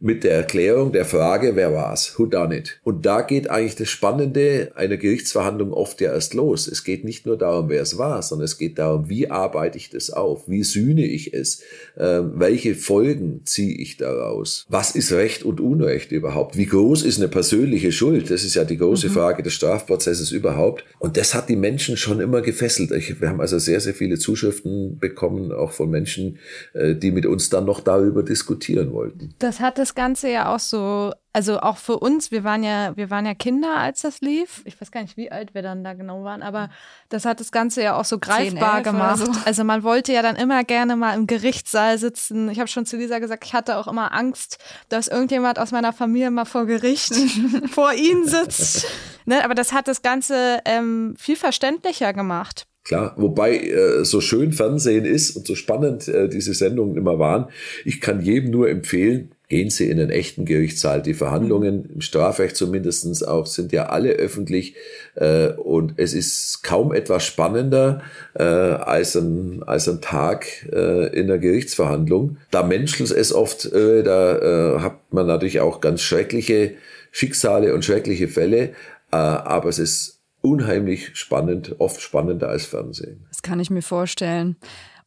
mit 0.00 0.22
der 0.22 0.32
Erklärung 0.32 0.92
der 0.92 1.04
Frage, 1.04 1.56
wer 1.56 1.72
war's? 1.72 2.18
Who 2.18 2.26
done 2.26 2.56
it? 2.56 2.78
Und 2.84 3.04
da 3.04 3.22
geht 3.22 3.50
eigentlich 3.50 3.74
das 3.74 3.88
Spannende 3.88 4.70
einer 4.76 4.96
Gerichtsverhandlung 4.96 5.72
oft 5.72 6.00
ja 6.00 6.12
erst 6.12 6.34
los. 6.34 6.68
Es 6.68 6.84
geht 6.84 7.04
nicht 7.04 7.26
nur 7.26 7.36
darum, 7.36 7.68
wer 7.68 7.82
es 7.82 7.98
war, 7.98 8.22
sondern 8.22 8.44
es 8.44 8.58
geht 8.58 8.78
darum, 8.78 9.08
wie 9.08 9.28
arbeite 9.28 9.76
ich 9.76 9.90
das 9.90 10.10
auf? 10.10 10.48
Wie 10.48 10.62
sühne 10.62 11.04
ich 11.04 11.34
es? 11.34 11.62
Ähm, 11.98 12.32
welche 12.36 12.76
Folgen 12.76 13.42
ziehe 13.44 13.76
ich 13.76 13.96
daraus? 13.96 14.66
Was 14.68 14.94
ist 14.94 15.10
Recht 15.12 15.42
und 15.42 15.60
Unrecht 15.60 16.12
überhaupt? 16.12 16.56
Wie 16.56 16.66
groß 16.66 17.02
ist 17.02 17.18
eine 17.18 17.28
persönliche 17.28 17.90
Schuld? 17.90 18.30
Das 18.30 18.44
ist 18.44 18.54
ja 18.54 18.64
die 18.64 18.78
große 18.78 19.08
mhm. 19.08 19.12
Frage 19.12 19.42
des 19.42 19.54
Strafprozesses 19.54 20.30
überhaupt. 20.30 20.84
Und 21.00 21.16
das 21.16 21.34
hat 21.34 21.48
die 21.48 21.56
Menschen 21.56 21.96
schon 21.96 22.20
immer 22.20 22.40
gefesselt. 22.40 22.92
Ich, 22.92 23.20
wir 23.20 23.28
haben 23.28 23.40
also 23.40 23.58
sehr, 23.58 23.80
sehr 23.80 23.94
viele 23.94 24.18
Zuschriften 24.18 24.98
bekommen, 24.98 25.50
auch 25.50 25.72
von 25.72 25.90
Menschen, 25.90 26.38
äh, 26.74 26.94
die 26.94 27.10
mit 27.10 27.26
uns 27.26 27.50
dann 27.50 27.64
noch 27.64 27.80
darüber 27.80 28.22
diskutieren 28.22 28.92
wollten. 28.92 29.34
Das 29.40 29.58
hat 29.58 29.78
das 29.88 29.94
Ganze 29.94 30.30
ja 30.30 30.54
auch 30.54 30.58
so, 30.58 31.12
also 31.32 31.60
auch 31.60 31.78
für 31.78 31.98
uns, 31.98 32.30
wir 32.30 32.44
waren 32.44 32.62
ja, 32.62 32.94
wir 32.96 33.08
waren 33.08 33.24
ja 33.24 33.34
Kinder, 33.34 33.78
als 33.78 34.02
das 34.02 34.20
lief. 34.20 34.60
Ich 34.66 34.78
weiß 34.78 34.90
gar 34.90 35.00
nicht, 35.00 35.16
wie 35.16 35.32
alt 35.32 35.54
wir 35.54 35.62
dann 35.62 35.82
da 35.82 35.94
genau 35.94 36.24
waren, 36.24 36.42
aber 36.42 36.68
das 37.08 37.24
hat 37.24 37.40
das 37.40 37.52
Ganze 37.52 37.82
ja 37.82 37.96
auch 37.96 38.04
so 38.04 38.18
greifbar 38.18 38.82
10, 38.82 38.92
gemacht. 38.92 39.18
So. 39.18 39.32
Also 39.46 39.64
man 39.64 39.82
wollte 39.82 40.12
ja 40.12 40.20
dann 40.20 40.36
immer 40.36 40.62
gerne 40.64 40.94
mal 40.94 41.14
im 41.14 41.26
Gerichtssaal 41.26 41.96
sitzen. 41.96 42.50
Ich 42.50 42.58
habe 42.58 42.68
schon 42.68 42.84
zu 42.84 42.98
Lisa 42.98 43.18
gesagt, 43.18 43.46
ich 43.46 43.54
hatte 43.54 43.78
auch 43.78 43.88
immer 43.88 44.12
Angst, 44.12 44.58
dass 44.90 45.08
irgendjemand 45.08 45.58
aus 45.58 45.72
meiner 45.72 45.94
Familie 45.94 46.30
mal 46.30 46.44
vor 46.44 46.66
Gericht 46.66 47.14
vor 47.70 47.94
ihnen 47.94 48.28
sitzt. 48.28 48.86
Ne? 49.24 49.42
Aber 49.42 49.54
das 49.54 49.72
hat 49.72 49.88
das 49.88 50.02
Ganze 50.02 50.58
ähm, 50.66 51.14
viel 51.18 51.36
verständlicher 51.36 52.12
gemacht. 52.12 52.66
Klar, 52.84 53.14
wobei 53.16 53.58
äh, 53.58 54.04
so 54.04 54.20
schön 54.20 54.52
Fernsehen 54.52 55.04
ist 55.04 55.36
und 55.36 55.46
so 55.46 55.54
spannend 55.54 56.08
äh, 56.08 56.28
diese 56.28 56.54
Sendungen 56.54 56.96
immer 56.96 57.18
waren, 57.18 57.48
ich 57.84 58.00
kann 58.00 58.20
jedem 58.20 58.50
nur 58.50 58.68
empfehlen, 58.68 59.34
gehen 59.48 59.70
Sie 59.70 59.90
in 59.90 59.96
den 59.96 60.10
echten 60.10 60.44
Gerichtssaal. 60.44 61.02
Die 61.02 61.14
Verhandlungen 61.14 61.82
mhm. 61.82 61.94
im 61.94 62.00
Strafrecht 62.00 62.56
zumindestens 62.56 63.22
auch 63.22 63.46
sind 63.46 63.72
ja 63.72 63.86
alle 63.86 64.10
öffentlich 64.10 64.74
äh, 65.14 65.48
und 65.48 65.94
es 65.96 66.12
ist 66.12 66.62
kaum 66.62 66.92
etwas 66.92 67.24
spannender 67.24 68.02
äh, 68.34 68.42
als, 68.42 69.16
ein, 69.16 69.62
als 69.64 69.88
ein 69.88 70.00
Tag 70.00 70.46
äh, 70.70 71.08
in 71.18 71.28
der 71.28 71.38
Gerichtsverhandlung. 71.38 72.36
Da 72.50 72.62
menschelt 72.62 73.10
es 73.10 73.32
oft, 73.32 73.64
äh, 73.64 74.02
da 74.02 74.76
äh, 74.76 74.80
hat 74.80 75.12
man 75.12 75.26
natürlich 75.26 75.60
auch 75.60 75.80
ganz 75.80 76.02
schreckliche 76.02 76.74
Schicksale 77.10 77.74
und 77.74 77.84
schreckliche 77.84 78.28
Fälle, 78.28 78.74
äh, 79.12 79.16
aber 79.16 79.70
es 79.70 79.78
ist 79.78 80.20
unheimlich 80.42 81.16
spannend, 81.16 81.76
oft 81.78 82.00
spannender 82.00 82.50
als 82.50 82.66
Fernsehen. 82.66 83.24
Das 83.30 83.42
kann 83.42 83.60
ich 83.60 83.70
mir 83.70 83.82
vorstellen. 83.82 84.56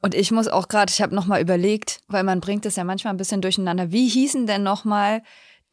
Und 0.02 0.16
ich 0.16 0.32
muss 0.32 0.48
auch 0.48 0.68
gerade, 0.68 0.92
ich 0.92 1.02
habe 1.02 1.14
nochmal 1.14 1.42
überlegt, 1.42 2.02
weil 2.08 2.24
man 2.24 2.42
bringt 2.42 2.66
es 2.66 2.76
ja 2.76 2.84
manchmal 2.84 3.14
ein 3.14 3.18
bisschen 3.18 3.42
durcheinander. 3.42 3.92
Wie 3.92 4.08
hießen 4.08 4.48
denn 4.48 4.64
nochmal 4.64 5.22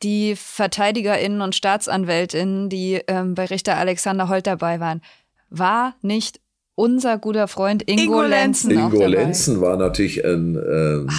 die 0.02 0.36
VerteidigerInnen 0.36 1.40
und 1.40 1.54
StaatsanwältInnen, 1.54 2.68
die 2.68 3.00
ähm, 3.06 3.34
bei 3.34 3.46
Richter 3.46 3.76
Alexander 3.76 4.28
Holt 4.28 4.46
dabei 4.46 4.80
waren? 4.80 5.02
War 5.48 5.94
nicht 6.02 6.40
unser 6.74 7.18
guter 7.18 7.48
Freund 7.48 7.82
Ingo, 7.88 8.02
Ingo 8.02 8.22
Lenzen. 8.22 8.70
Ingo 8.70 9.06
Lenzen 9.06 9.60
war 9.60 9.76
natürlich 9.76 10.24
ein 10.24 10.56
ähm, 10.56 11.10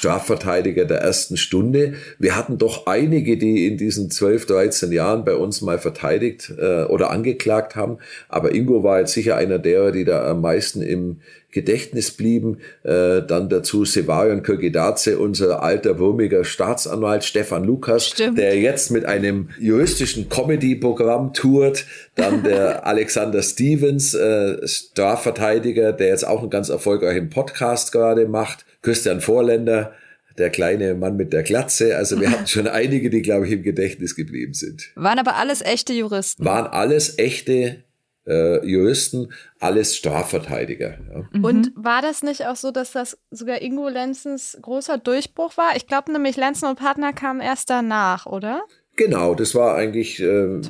Strafverteidiger 0.00 0.86
der 0.86 1.02
ersten 1.02 1.36
Stunde. 1.36 1.92
Wir 2.18 2.34
hatten 2.34 2.56
doch 2.56 2.86
einige, 2.86 3.36
die 3.36 3.66
in 3.66 3.76
diesen 3.76 4.10
12, 4.10 4.46
13 4.46 4.92
Jahren 4.92 5.26
bei 5.26 5.34
uns 5.34 5.60
mal 5.60 5.78
verteidigt 5.78 6.50
äh, 6.58 6.84
oder 6.84 7.10
angeklagt 7.10 7.76
haben. 7.76 7.98
Aber 8.30 8.54
Ingo 8.54 8.82
war 8.82 9.00
jetzt 9.00 9.12
sicher 9.12 9.36
einer 9.36 9.58
derer, 9.58 9.92
die 9.92 10.06
da 10.06 10.26
am 10.30 10.40
meisten 10.40 10.80
im 10.80 11.20
Gedächtnis 11.50 12.12
blieben. 12.12 12.60
Äh, 12.82 13.20
dann 13.26 13.50
dazu 13.50 13.84
Sevarion 13.84 14.42
Kirgidaze, 14.42 15.18
unser 15.18 15.62
alter 15.62 15.98
wurmiger 15.98 16.44
Staatsanwalt 16.44 17.22
Stefan 17.22 17.64
Lukas, 17.64 18.06
Stimmt. 18.06 18.38
der 18.38 18.58
jetzt 18.58 18.90
mit 18.90 19.04
einem 19.04 19.50
juristischen 19.58 20.30
Comedy-Programm 20.30 21.34
tourt. 21.34 21.84
Dann 22.14 22.42
der 22.42 22.86
Alexander 22.86 23.42
Stevens, 23.42 24.14
äh, 24.14 24.66
Strafverteidiger, 24.66 25.92
der 25.92 26.08
jetzt 26.08 26.26
auch 26.26 26.40
einen 26.40 26.48
ganz 26.48 26.70
erfolgreichen 26.70 27.28
Podcast 27.28 27.92
gerade 27.92 28.26
macht. 28.26 28.64
Christian 28.82 29.20
Vorländer, 29.20 29.94
der 30.38 30.50
kleine 30.50 30.94
Mann 30.94 31.16
mit 31.16 31.32
der 31.32 31.42
Glatze. 31.42 31.96
Also 31.96 32.20
wir 32.20 32.30
hatten 32.30 32.46
schon 32.48 32.66
einige, 32.66 33.10
die, 33.10 33.22
glaube 33.22 33.46
ich, 33.46 33.52
im 33.52 33.62
Gedächtnis 33.62 34.16
geblieben 34.16 34.54
sind. 34.54 34.90
Waren 34.94 35.18
aber 35.18 35.36
alles 35.36 35.62
echte 35.62 35.92
Juristen. 35.92 36.44
Waren 36.44 36.66
alles 36.66 37.18
echte 37.18 37.84
äh, 38.26 38.64
Juristen, 38.66 39.32
alles 39.58 39.96
Strafverteidiger. 39.96 40.98
Ja. 41.12 41.28
Mhm. 41.32 41.44
Und 41.44 41.72
war 41.74 42.02
das 42.02 42.22
nicht 42.22 42.46
auch 42.46 42.56
so, 42.56 42.70
dass 42.70 42.92
das 42.92 43.18
sogar 43.30 43.60
Ingo 43.62 43.88
Lenzens 43.88 44.58
großer 44.60 44.98
Durchbruch 44.98 45.56
war? 45.56 45.76
Ich 45.76 45.86
glaube 45.86 46.12
nämlich, 46.12 46.36
Lenzen 46.36 46.68
und 46.68 46.78
Partner 46.78 47.12
kamen 47.12 47.40
erst 47.40 47.70
danach, 47.70 48.26
oder? 48.26 48.62
Genau, 49.00 49.34
das 49.34 49.54
war 49.54 49.76
eigentlich 49.76 50.20
äh, 50.20 50.60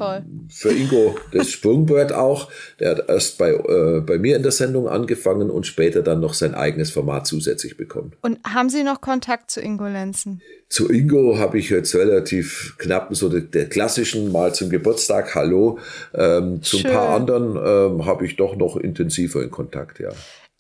für 0.48 0.70
Ingo 0.70 1.16
das 1.32 1.50
Sprungbrett 1.50 2.12
auch. 2.12 2.48
Der 2.78 2.90
hat 2.90 3.08
erst 3.08 3.38
bei, 3.38 3.50
äh, 3.50 4.00
bei 4.02 4.18
mir 4.18 4.36
in 4.36 4.44
der 4.44 4.52
Sendung 4.52 4.86
angefangen 4.86 5.50
und 5.50 5.66
später 5.66 6.00
dann 6.00 6.20
noch 6.20 6.34
sein 6.34 6.54
eigenes 6.54 6.92
Format 6.92 7.26
zusätzlich 7.26 7.76
bekommen. 7.76 8.12
Und 8.22 8.38
haben 8.44 8.70
Sie 8.70 8.84
noch 8.84 9.00
Kontakt 9.00 9.50
zu 9.50 9.60
Ingo 9.60 9.88
Lenzen? 9.88 10.42
Zu 10.68 10.88
Ingo 10.88 11.38
habe 11.38 11.58
ich 11.58 11.70
jetzt 11.70 11.92
relativ 11.96 12.76
knapp 12.78 13.08
so 13.16 13.28
der, 13.28 13.40
der 13.40 13.68
klassischen 13.68 14.30
mal 14.30 14.54
zum 14.54 14.70
Geburtstag 14.70 15.34
Hallo. 15.34 15.80
Ähm, 16.14 16.62
zu 16.62 16.76
ein 16.76 16.84
paar 16.84 17.08
anderen 17.08 17.56
ähm, 17.56 18.06
habe 18.06 18.24
ich 18.26 18.36
doch 18.36 18.54
noch 18.54 18.76
intensiver 18.76 19.42
in 19.42 19.50
Kontakt, 19.50 19.98
ja. 19.98 20.10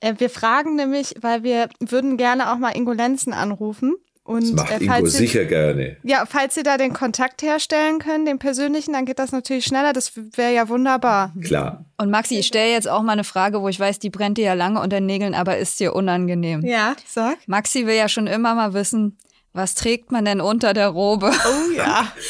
Äh, 0.00 0.14
wir 0.18 0.28
fragen 0.28 0.74
nämlich, 0.74 1.14
weil 1.20 1.44
wir 1.44 1.68
würden 1.78 2.16
gerne 2.16 2.52
auch 2.52 2.58
mal 2.58 2.76
Ingo 2.76 2.90
Lenzen 2.90 3.32
anrufen. 3.32 3.94
Und, 4.22 4.42
das 4.42 4.52
macht 4.52 4.80
äh, 4.80 4.84
Ingo 4.84 5.06
Sie, 5.06 5.16
sicher 5.18 5.44
gerne. 5.44 5.96
Ja, 6.02 6.24
falls 6.28 6.54
Sie 6.54 6.62
da 6.62 6.76
den 6.76 6.92
Kontakt 6.92 7.42
herstellen 7.42 7.98
können, 7.98 8.26
den 8.26 8.38
persönlichen, 8.38 8.92
dann 8.92 9.04
geht 9.06 9.18
das 9.18 9.32
natürlich 9.32 9.64
schneller. 9.64 9.92
Das 9.92 10.12
wäre 10.36 10.54
ja 10.54 10.68
wunderbar. 10.68 11.32
Klar. 11.42 11.84
Und 11.96 12.10
Maxi, 12.10 12.38
ich 12.38 12.46
stelle 12.46 12.70
jetzt 12.70 12.88
auch 12.88 13.02
mal 13.02 13.12
eine 13.12 13.24
Frage, 13.24 13.60
wo 13.60 13.68
ich 13.68 13.80
weiß, 13.80 13.98
die 13.98 14.10
brennt 14.10 14.38
dir 14.38 14.44
ja 14.44 14.54
lange 14.54 14.80
unter 14.80 14.98
den 14.98 15.06
Nägeln, 15.06 15.34
aber 15.34 15.58
ist 15.58 15.80
dir 15.80 15.94
unangenehm. 15.94 16.64
Ja, 16.64 16.94
sag. 17.06 17.36
Maxi 17.46 17.86
will 17.86 17.96
ja 17.96 18.08
schon 18.08 18.26
immer 18.26 18.54
mal 18.54 18.72
wissen, 18.74 19.16
was 19.52 19.74
trägt 19.74 20.12
man 20.12 20.24
denn 20.24 20.40
unter 20.40 20.74
der 20.74 20.88
Robe? 20.88 21.30
Oh 21.30 21.76
ja. 21.76 22.12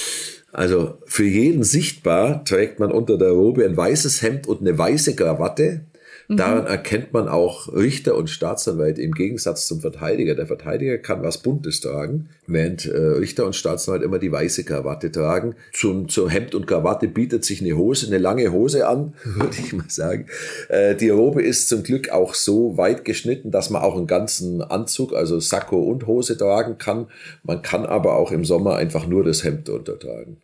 Also 0.52 0.98
für 1.06 1.24
jeden 1.24 1.62
sichtbar 1.62 2.44
trägt 2.44 2.80
man 2.80 2.90
unter 2.90 3.16
der 3.16 3.30
Robe 3.30 3.64
ein 3.64 3.76
weißes 3.76 4.20
Hemd 4.22 4.48
und 4.48 4.60
eine 4.60 4.76
weiße 4.76 5.14
Krawatte. 5.14 5.84
Mhm. 6.30 6.36
Daran 6.36 6.66
erkennt 6.66 7.12
man 7.12 7.28
auch 7.28 7.72
Richter 7.72 8.16
und 8.16 8.30
Staatsanwalt 8.30 9.00
im 9.00 9.12
Gegensatz 9.12 9.66
zum 9.66 9.80
Verteidiger. 9.80 10.36
Der 10.36 10.46
Verteidiger 10.46 10.96
kann 10.96 11.24
was 11.24 11.38
Buntes 11.38 11.80
tragen, 11.80 12.28
während 12.46 12.86
äh, 12.86 12.96
Richter 12.96 13.46
und 13.46 13.56
Staatsanwalt 13.56 14.04
immer 14.04 14.20
die 14.20 14.30
weiße 14.30 14.62
Krawatte 14.62 15.10
tragen. 15.10 15.56
Zum, 15.72 16.08
zum 16.08 16.28
Hemd 16.28 16.54
und 16.54 16.68
Krawatte 16.68 17.08
bietet 17.08 17.44
sich 17.44 17.60
eine 17.60 17.76
Hose, 17.76 18.06
eine 18.06 18.18
lange 18.18 18.52
Hose 18.52 18.86
an, 18.86 19.14
würde 19.24 19.56
ich 19.58 19.72
mal 19.72 19.88
sagen. 19.88 20.26
Äh, 20.68 20.94
die 20.94 21.08
Robe 21.08 21.42
ist 21.42 21.68
zum 21.68 21.82
Glück 21.82 22.10
auch 22.10 22.34
so 22.34 22.76
weit 22.76 23.04
geschnitten, 23.04 23.50
dass 23.50 23.70
man 23.70 23.82
auch 23.82 23.96
einen 23.96 24.06
ganzen 24.06 24.62
Anzug, 24.62 25.12
also 25.12 25.40
Sakko 25.40 25.82
und 25.82 26.06
Hose 26.06 26.38
tragen 26.38 26.78
kann. 26.78 27.08
Man 27.42 27.62
kann 27.62 27.84
aber 27.84 28.14
auch 28.14 28.30
im 28.30 28.44
Sommer 28.44 28.76
einfach 28.76 29.04
nur 29.04 29.24
das 29.24 29.42
Hemd 29.42 29.68
untertragen. 29.68 30.36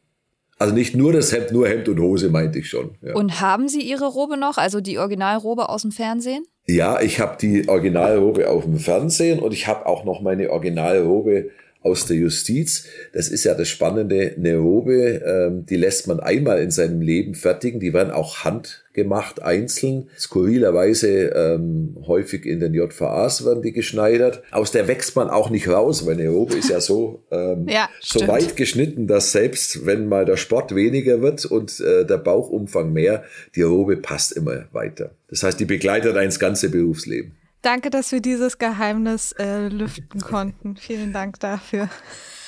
Also 0.58 0.74
nicht 0.74 0.96
nur 0.96 1.12
das 1.12 1.32
Hemd, 1.32 1.52
nur 1.52 1.68
Hemd 1.68 1.88
und 1.88 2.00
Hose 2.00 2.30
meinte 2.30 2.58
ich 2.58 2.68
schon. 2.68 2.96
Ja. 3.02 3.14
Und 3.14 3.40
haben 3.40 3.68
Sie 3.68 3.82
Ihre 3.82 4.06
Robe 4.06 4.38
noch, 4.38 4.56
also 4.56 4.80
die 4.80 4.98
Originalrobe 4.98 5.68
aus 5.68 5.82
dem 5.82 5.92
Fernsehen? 5.92 6.44
Ja, 6.66 7.00
ich 7.00 7.20
habe 7.20 7.36
die 7.40 7.68
Originalrobe 7.68 8.48
auf 8.48 8.64
dem 8.64 8.78
Fernsehen 8.78 9.38
und 9.38 9.52
ich 9.52 9.66
habe 9.66 9.86
auch 9.86 10.04
noch 10.04 10.20
meine 10.20 10.50
Originalrobe 10.50 11.50
aus 11.86 12.06
der 12.06 12.16
Justiz. 12.16 12.84
Das 13.12 13.28
ist 13.28 13.44
ja 13.44 13.54
das 13.54 13.68
Spannende. 13.68 14.34
Eine 14.36 14.56
Robe, 14.56 15.22
ähm, 15.24 15.66
die 15.66 15.76
lässt 15.76 16.08
man 16.08 16.18
einmal 16.18 16.60
in 16.60 16.72
seinem 16.72 17.00
Leben 17.00 17.34
fertigen. 17.34 17.78
Die 17.78 17.94
werden 17.94 18.10
auch 18.10 18.44
handgemacht, 18.44 19.40
einzeln. 19.42 20.08
Skurrilerweise 20.18 21.28
ähm, 21.28 21.96
häufig 22.06 22.44
in 22.44 22.58
den 22.58 22.74
JVAs 22.74 23.46
werden 23.46 23.62
die 23.62 23.72
geschneidert. 23.72 24.42
Aus 24.50 24.72
der 24.72 24.88
wächst 24.88 25.14
man 25.14 25.30
auch 25.30 25.48
nicht 25.48 25.68
raus, 25.68 26.04
weil 26.06 26.14
eine 26.14 26.28
Robe 26.28 26.56
ist 26.56 26.70
ja 26.70 26.80
so, 26.80 27.22
ähm, 27.30 27.68
ja, 27.68 27.88
so 28.00 28.26
weit 28.26 28.56
geschnitten, 28.56 29.06
dass 29.06 29.30
selbst 29.30 29.86
wenn 29.86 30.08
mal 30.08 30.24
der 30.24 30.36
Sport 30.36 30.74
weniger 30.74 31.22
wird 31.22 31.44
und 31.44 31.78
äh, 31.78 32.04
der 32.04 32.18
Bauchumfang 32.18 32.92
mehr, 32.92 33.22
die 33.54 33.62
Robe 33.62 33.96
passt 33.96 34.32
immer 34.32 34.64
weiter. 34.72 35.12
Das 35.28 35.44
heißt, 35.44 35.60
die 35.60 35.64
begleitet 35.64 36.16
eins 36.16 36.40
ganze 36.40 36.68
Berufsleben. 36.68 37.36
Danke, 37.66 37.90
dass 37.90 38.12
wir 38.12 38.20
dieses 38.20 38.58
Geheimnis 38.58 39.32
äh, 39.32 39.66
lüften 39.66 40.20
konnten. 40.20 40.76
Vielen 40.76 41.12
Dank 41.12 41.40
dafür. 41.40 41.88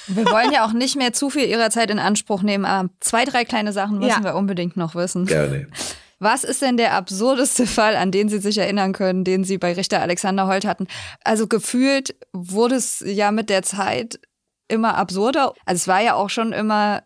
Wir 0.07 0.25
wollen 0.27 0.53
ja 0.53 0.65
auch 0.65 0.73
nicht 0.73 0.95
mehr 0.95 1.13
zu 1.13 1.29
viel 1.29 1.47
Ihrer 1.47 1.71
Zeit 1.71 1.91
in 1.91 1.99
Anspruch 1.99 2.43
nehmen, 2.43 2.65
aber 2.65 2.89
zwei, 3.01 3.25
drei 3.25 3.45
kleine 3.45 3.73
Sachen 3.73 3.99
müssen 3.99 4.23
ja. 4.23 4.23
wir 4.23 4.37
unbedingt 4.37 4.77
noch 4.77 4.95
wissen. 4.95 5.27
Gerne. 5.27 5.67
Was 6.21 6.45
ist 6.45 6.63
denn 6.63 6.77
der 6.77 6.95
absurdeste 6.95 7.67
Fall, 7.67 7.97
an 7.97 8.13
den 8.13 8.29
Sie 8.29 8.39
sich 8.39 8.59
erinnern 8.59 8.93
können, 8.93 9.25
den 9.25 9.43
Sie 9.43 9.59
bei 9.59 9.73
Richter 9.73 10.01
Alexander 10.03 10.47
Holt 10.47 10.65
hatten? 10.65 10.87
Also 11.25 11.49
gefühlt 11.49 12.15
wurde 12.33 12.77
es 12.77 13.03
ja 13.05 13.33
mit 13.33 13.51
der 13.51 13.65
Zeit 13.65 14.21
immer 14.69 14.97
absurder. 14.97 15.53
Also 15.67 15.81
es 15.81 15.89
war 15.89 16.01
ja 16.01 16.15
auch 16.15 16.31
schon 16.31 16.53
immer 16.53 17.03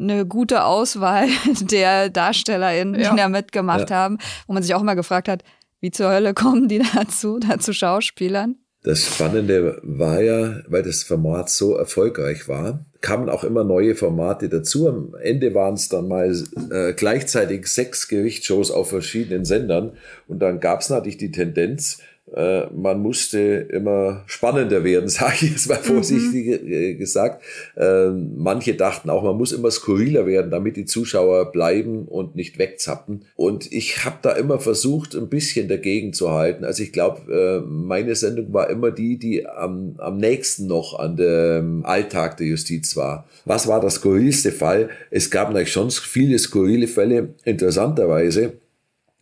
eine 0.00 0.26
gute 0.26 0.64
Auswahl 0.64 1.28
der 1.60 2.10
DarstellerInnen, 2.10 3.00
ja. 3.00 3.10
die 3.10 3.16
da 3.16 3.28
mitgemacht 3.28 3.90
ja. 3.90 3.96
haben, 3.96 4.18
wo 4.46 4.52
man 4.52 4.64
sich 4.64 4.74
auch 4.74 4.80
immer 4.80 4.96
gefragt 4.96 5.28
hat, 5.28 5.44
wie 5.80 5.90
zur 5.90 6.10
Hölle 6.10 6.34
kommen 6.34 6.68
die 6.68 6.82
dazu, 6.94 7.38
dazu 7.38 7.72
Schauspielern? 7.72 8.56
Das 8.82 9.04
Spannende 9.04 9.80
war 9.82 10.22
ja, 10.22 10.60
weil 10.68 10.84
das 10.84 11.02
Format 11.02 11.50
so 11.50 11.74
erfolgreich 11.74 12.46
war, 12.46 12.86
kamen 13.00 13.28
auch 13.28 13.42
immer 13.42 13.64
neue 13.64 13.96
Formate 13.96 14.48
dazu. 14.48 14.88
Am 14.88 15.16
Ende 15.20 15.54
waren 15.54 15.74
es 15.74 15.88
dann 15.88 16.06
mal 16.06 16.32
äh, 16.70 16.92
gleichzeitig 16.92 17.66
sechs 17.66 18.06
Gerichtsshows 18.06 18.70
auf 18.70 18.88
verschiedenen 18.88 19.44
Sendern. 19.44 19.96
Und 20.28 20.38
dann 20.38 20.60
gab 20.60 20.82
es 20.82 20.88
natürlich 20.90 21.16
die 21.16 21.32
Tendenz, 21.32 22.00
äh, 22.36 22.66
man 22.74 23.00
musste 23.00 23.38
immer 23.38 24.22
spannender 24.26 24.84
werden, 24.84 25.08
sage 25.08 25.46
ich 25.46 25.50
jetzt 25.52 25.68
mal 25.68 25.76
vorsichtig 25.76 26.62
mhm. 26.62 26.98
gesagt. 26.98 27.42
Äh, 27.76 28.10
manche 28.10 28.74
dachten 28.74 29.10
auch, 29.10 29.22
man 29.22 29.36
muss 29.36 29.52
immer 29.52 29.70
skurriler 29.70 30.26
werden, 30.26 30.50
damit 30.50 30.76
die 30.76 30.84
Zuschauer 30.84 31.50
bleiben 31.50 32.04
und 32.06 32.36
nicht 32.36 32.58
wegzappen. 32.58 33.24
Und 33.36 33.72
ich 33.72 34.04
habe 34.04 34.16
da 34.20 34.32
immer 34.32 34.58
versucht, 34.58 35.14
ein 35.14 35.28
bisschen 35.28 35.68
dagegen 35.68 36.12
zu 36.12 36.30
halten. 36.30 36.64
Also 36.64 36.82
ich 36.82 36.92
glaube, 36.92 37.32
äh, 37.32 37.66
meine 37.66 38.14
Sendung 38.14 38.52
war 38.52 38.68
immer 38.68 38.90
die, 38.90 39.18
die 39.18 39.46
am, 39.46 39.94
am 39.98 40.18
nächsten 40.18 40.66
noch 40.66 40.98
an 40.98 41.16
dem 41.16 41.86
Alltag 41.86 42.36
der 42.36 42.48
Justiz 42.48 42.96
war. 42.96 43.26
Was 43.46 43.66
war 43.66 43.80
das 43.80 43.94
skurrilste 43.94 44.52
Fall? 44.52 44.90
Es 45.10 45.30
gab 45.30 45.48
natürlich 45.48 45.72
schon 45.72 45.90
viele 45.90 46.38
skurrile 46.38 46.86
Fälle. 46.86 47.34
Interessanterweise 47.44 48.54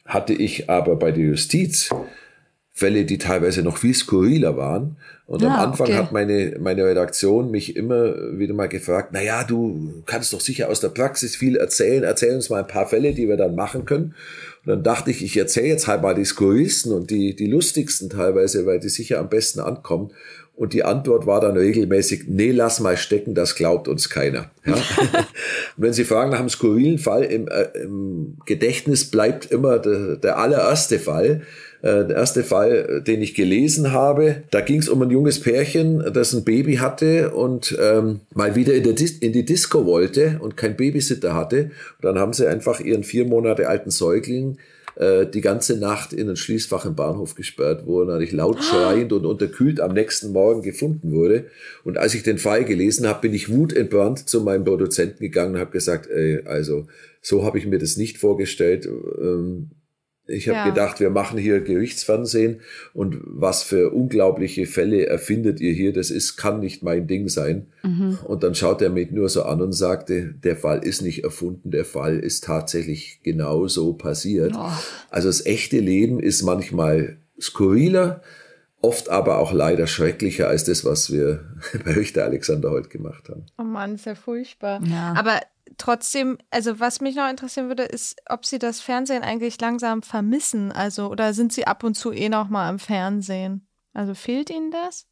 hatte 0.05 0.33
ich 0.35 0.69
aber 0.69 0.97
bei 0.97 1.13
der 1.13 1.25
Justiz 1.25 1.91
Fälle, 2.77 3.05
die 3.05 3.19
teilweise 3.19 3.63
noch 3.63 3.79
viel 3.79 3.95
skurriler 3.95 4.57
waren. 4.57 4.97
Und 5.27 5.43
ja, 5.43 5.49
am 5.49 5.55
ah, 5.55 5.65
Anfang 5.65 5.87
okay. 5.87 5.97
hat 5.97 6.11
meine, 6.13 6.57
meine 6.59 6.85
Redaktion 6.85 7.53
mich 7.53 7.77
immer 7.77 8.37
wieder 8.37 8.53
mal 8.53 8.69
gefragt, 8.69 9.11
na 9.13 9.23
ja, 9.23 9.45
du 9.45 10.03
kannst 10.07 10.33
doch 10.33 10.41
sicher 10.41 10.69
aus 10.69 10.81
der 10.81 10.89
Praxis 10.89 11.37
viel 11.37 11.57
erzählen, 11.57 12.03
erzähl 12.03 12.35
uns 12.35 12.51
mal 12.51 12.59
ein 12.59 12.67
paar 12.67 12.89
Fälle, 12.89 13.15
die 13.15 13.29
wir 13.29 13.37
dann 13.37 13.55
machen 13.55 13.85
können. 13.85 14.17
Und 14.65 14.71
dann 14.71 14.83
dachte 14.83 15.13
ich, 15.13 15.23
ich 15.23 15.37
erzähle 15.37 15.69
jetzt 15.69 15.87
halt 15.87 16.03
mal 16.03 16.17
die 16.17 16.25
skurrilsten 16.25 16.93
und 16.93 17.11
die, 17.11 17.37
die 17.37 17.47
lustigsten 17.47 18.11
teilweise, 18.11 18.67
weil 18.67 18.81
die 18.81 18.89
sicher 18.89 19.21
am 19.21 19.29
besten 19.29 19.61
ankommen. 19.61 20.11
Und 20.57 20.73
die 20.73 20.85
Antwort 20.85 21.27
war 21.27 21.41
dann 21.41 21.57
regelmäßig, 21.57 22.25
nee, 22.27 22.51
lass 22.51 22.81
mal 22.81 22.97
stecken, 22.97 23.35
das 23.35 23.55
glaubt 23.55 23.89
uns 23.89 24.11
keiner. 24.11 24.51
Ja? 24.65 24.75
und 24.75 25.25
wenn 25.77 25.93
Sie 25.93 26.05
fragen 26.05 26.31
nach 26.31 26.41
einem 26.41 26.49
skurrilen 26.49 26.99
Fall, 26.99 27.25
im, 27.25 27.49
äh, 27.49 27.69
im 27.83 28.39
Gedächtnis 28.47 29.11
bleibt 29.11 29.47
immer 29.47 29.79
der, 29.79 30.17
der 30.17 30.39
allererste 30.39 30.99
Fall. 30.99 31.43
Äh, 31.85 32.07
der 32.07 32.17
erste 32.17 32.45
Fall, 32.45 33.03
den 33.07 33.21
ich 33.21 33.35
gelesen 33.35 33.93
habe, 33.93 34.37
da 34.51 34.63
ging 34.63 34.79
es 34.79 34.89
um 34.89 35.03
ein 35.03 35.11
junges 35.11 35.41
Pärchen, 35.41 36.03
das 36.15 36.33
ein 36.33 36.43
Baby 36.43 36.77
hatte 36.77 37.33
und 37.33 37.77
ähm, 37.79 38.21
mal 38.33 38.57
wieder 38.57 38.73
in, 38.73 38.85
in 38.85 39.33
die 39.35 39.45
Disco 39.45 39.85
wollte 39.85 40.39
und 40.41 40.57
kein 40.57 40.79
Babysitter 40.79 41.35
hatte. 41.35 41.65
Und 42.01 42.05
dann 42.05 42.19
haben 42.19 42.33
sie 42.33 42.47
einfach 42.47 42.81
ihren 42.81 43.05
vier 43.05 43.27
Monate 43.27 43.69
alten 43.69 43.91
Säugling 43.91 44.57
äh, 44.97 45.27
die 45.27 45.43
ganze 45.43 45.77
Nacht 45.77 46.15
in 46.15 46.31
ein 46.31 46.37
Schließfach 46.37 46.87
im 46.87 46.95
Bahnhof 46.95 47.35
gesperrt, 47.35 47.83
wo 47.85 48.01
er 48.01 48.07
natürlich 48.07 48.33
laut 48.33 48.65
schreiend 48.65 49.13
und 49.13 49.27
unterkühlt 49.27 49.79
am 49.79 49.93
nächsten 49.93 50.33
Morgen 50.33 50.63
gefunden 50.63 51.13
wurde. 51.13 51.49
Und 51.85 51.99
als 51.99 52.15
ich 52.15 52.23
den 52.23 52.39
Fall 52.39 52.65
gelesen 52.65 53.07
habe, 53.07 53.21
bin 53.21 53.35
ich 53.35 53.53
wutentbrannt 53.53 54.27
zu 54.27 54.41
meinem 54.41 54.65
Produzenten 54.65 55.21
gegangen 55.21 55.57
und 55.57 55.61
habe 55.61 55.73
gesagt, 55.73 56.09
ey, 56.09 56.41
also 56.47 56.87
so 57.21 57.45
habe 57.45 57.59
ich 57.59 57.67
mir 57.67 57.79
das 57.79 57.99
nicht 57.99 58.17
vorgestellt. 58.17 58.89
Ähm, 59.21 59.69
ich 60.27 60.49
habe 60.49 60.59
ja. 60.59 60.69
gedacht, 60.69 61.01
wir 61.01 61.11
machen 61.11 61.39
hier 61.39 61.61
Gerichtsfernsehen 61.61 62.61
und 62.95 63.21
was 63.25 63.63
für 63.63 63.91
unglaubliche 63.91 64.65
Fälle 64.67 65.07
erfindet 65.07 65.61
ihr 65.61 65.73
hier, 65.73 65.93
das 65.93 66.11
ist, 66.11 66.37
kann 66.37 66.61
nicht 66.61 66.83
mein 66.83 67.07
Ding 67.07 67.29
sein. 67.29 67.67
Mhm. 67.83 68.19
Und 68.25 68.43
dann 68.43 68.55
schaut 68.55 68.81
er 68.81 68.91
mich 68.91 69.11
nur 69.11 69.29
so 69.29 69.43
an 69.43 69.61
und 69.61 69.73
sagte, 69.73 70.35
der 70.43 70.57
Fall 70.57 70.83
ist 70.83 71.03
nicht 71.03 71.25
erfunden, 71.25 71.71
der 71.71 71.85
Fall 71.85 72.19
ist 72.19 72.45
tatsächlich 72.45 73.21
genau 73.23 73.69
so 73.69 73.93
passiert. 73.93 74.53
Oh. 74.57 74.71
Also 75.11 75.29
das 75.29 75.45
echte 75.45 75.79
Leben 75.79 76.21
ist 76.21 76.43
manchmal 76.43 77.19
skurriler, 77.39 78.23
oft 78.85 79.09
aber 79.09 79.39
auch 79.39 79.53
leider 79.53 79.87
schrecklicher 79.87 80.49
als 80.49 80.65
das, 80.65 80.85
was 80.85 81.11
wir 81.11 81.45
bei 81.85 81.93
Richter 81.93 82.25
Alexander 82.25 82.71
heute 82.71 82.89
gemacht 82.89 83.29
haben. 83.29 83.47
Oh 83.59 83.63
Mann, 83.63 83.95
ist 83.95 84.07
ja 84.07 84.15
furchtbar. 84.15 84.81
Ja. 84.85 85.15
Aber 85.17 85.41
trotzdem, 85.79 86.39
also 86.51 86.79
was 86.81 87.01
mich 87.01 87.17
noch 87.17 87.29
interessieren 87.29 87.69
würde, 87.69 87.85
ist, 87.85 88.17
ob 88.29 88.45
Sie 88.45 88.59
das 88.59 88.81
Fernsehen 88.81 89.23
eigentlich 89.23 89.61
langsam 89.61 90.03
vermissen. 90.03 90.71
Also, 90.71 91.09
oder 91.09 91.33
sind 91.33 91.53
Sie 91.53 91.67
ab 91.67 91.83
und 91.83 91.95
zu 91.95 92.13
eh 92.13 92.29
noch 92.29 92.49
mal 92.49 92.69
am 92.69 92.79
Fernsehen? 92.79 93.67
Also 93.93 94.15
fehlt 94.15 94.51
Ihnen 94.51 94.71
das? 94.71 95.07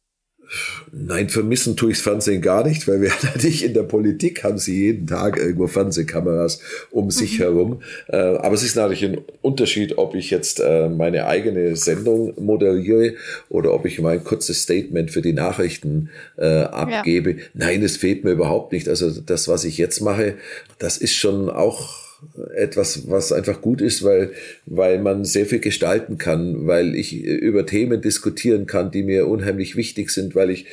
Nein, 0.91 1.29
vermissen 1.29 1.75
tue 1.75 1.91
ich 1.91 1.97
das 1.97 2.03
Fernsehen 2.03 2.41
gar 2.41 2.65
nicht, 2.67 2.87
weil 2.87 3.01
wir 3.01 3.11
natürlich 3.23 3.63
in 3.63 3.73
der 3.73 3.83
Politik 3.83 4.43
haben 4.43 4.57
sie 4.57 4.85
jeden 4.85 5.07
Tag 5.07 5.37
irgendwo 5.37 5.67
Fernsehkameras 5.67 6.59
um 6.91 7.09
sich 7.11 7.39
mhm. 7.39 7.43
herum. 7.43 7.81
Äh, 8.07 8.17
aber 8.17 8.53
es 8.53 8.63
ist 8.63 8.75
natürlich 8.75 9.03
ein 9.03 9.21
Unterschied, 9.41 9.97
ob 9.97 10.15
ich 10.15 10.29
jetzt 10.29 10.59
äh, 10.59 10.89
meine 10.89 11.25
eigene 11.25 11.75
Sendung 11.75 12.33
moderiere 12.39 13.15
oder 13.49 13.73
ob 13.73 13.85
ich 13.85 13.99
mein 13.99 14.23
kurzes 14.23 14.61
Statement 14.61 15.11
für 15.11 15.21
die 15.21 15.33
Nachrichten 15.33 16.09
äh, 16.37 16.61
abgebe. 16.63 17.31
Ja. 17.31 17.37
Nein, 17.53 17.83
es 17.83 17.97
fehlt 17.97 18.23
mir 18.23 18.31
überhaupt 18.31 18.71
nicht. 18.71 18.87
Also 18.87 19.09
das, 19.09 19.47
was 19.47 19.63
ich 19.63 19.77
jetzt 19.77 20.01
mache, 20.01 20.35
das 20.77 20.97
ist 20.97 21.15
schon 21.15 21.49
auch 21.49 22.02
etwas, 22.55 23.09
was 23.09 23.31
einfach 23.31 23.61
gut 23.61 23.81
ist, 23.81 24.03
weil, 24.03 24.31
weil 24.65 24.99
man 24.99 25.25
sehr 25.25 25.45
viel 25.45 25.59
gestalten 25.59 26.17
kann, 26.17 26.67
weil 26.67 26.95
ich 26.95 27.13
über 27.23 27.65
Themen 27.65 28.01
diskutieren 28.01 28.65
kann, 28.65 28.91
die 28.91 29.03
mir 29.03 29.27
unheimlich 29.27 29.75
wichtig 29.75 30.09
sind, 30.09 30.35
weil 30.35 30.49
ich 30.49 30.65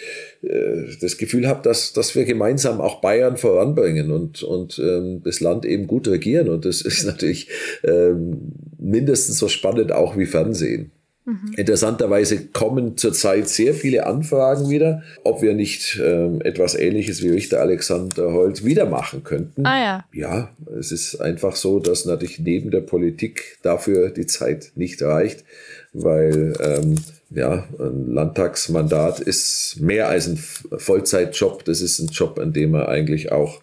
äh, 0.42 0.96
das 1.00 1.18
Gefühl 1.18 1.46
habe, 1.46 1.62
dass, 1.62 1.92
dass 1.92 2.14
wir 2.14 2.24
gemeinsam 2.24 2.80
auch 2.80 3.00
Bayern 3.00 3.36
voranbringen 3.36 4.10
und, 4.10 4.42
und 4.42 4.78
ähm, 4.78 5.22
das 5.24 5.40
Land 5.40 5.64
eben 5.64 5.86
gut 5.86 6.08
regieren. 6.08 6.48
Und 6.48 6.64
das 6.64 6.82
ist 6.82 7.04
natürlich 7.04 7.48
ähm, 7.82 8.52
mindestens 8.78 9.38
so 9.38 9.48
spannend 9.48 9.92
auch 9.92 10.16
wie 10.16 10.26
Fernsehen. 10.26 10.92
Mhm. 11.30 11.54
Interessanterweise 11.56 12.46
kommen 12.46 12.96
zurzeit 12.96 13.48
sehr 13.48 13.74
viele 13.74 14.06
Anfragen 14.06 14.68
wieder, 14.68 15.02
ob 15.22 15.42
wir 15.42 15.54
nicht 15.54 16.00
ähm, 16.02 16.40
etwas 16.42 16.74
Ähnliches 16.74 17.22
wie 17.22 17.28
Richter 17.28 17.60
Alexander 17.60 18.32
Holt 18.32 18.64
wieder 18.64 18.86
machen 18.86 19.22
könnten. 19.22 19.64
Ah 19.64 19.80
ja. 19.80 20.04
Ja, 20.12 20.50
es 20.78 20.90
ist 20.90 21.20
einfach 21.20 21.54
so, 21.54 21.78
dass 21.78 22.04
natürlich 22.04 22.40
neben 22.40 22.70
der 22.70 22.80
Politik 22.80 23.58
dafür 23.62 24.10
die 24.10 24.26
Zeit 24.26 24.72
nicht 24.74 25.00
reicht, 25.02 25.44
weil 25.92 26.54
ähm, 26.60 26.96
ja, 27.30 27.68
ein 27.78 28.12
Landtagsmandat 28.12 29.20
ist 29.20 29.76
mehr 29.80 30.08
als 30.08 30.26
ein 30.26 30.36
Vollzeitjob. 30.36 31.64
Das 31.64 31.80
ist 31.80 32.00
ein 32.00 32.08
Job, 32.08 32.38
an 32.40 32.52
dem 32.52 32.72
man 32.72 32.86
eigentlich 32.86 33.30
auch 33.30 33.60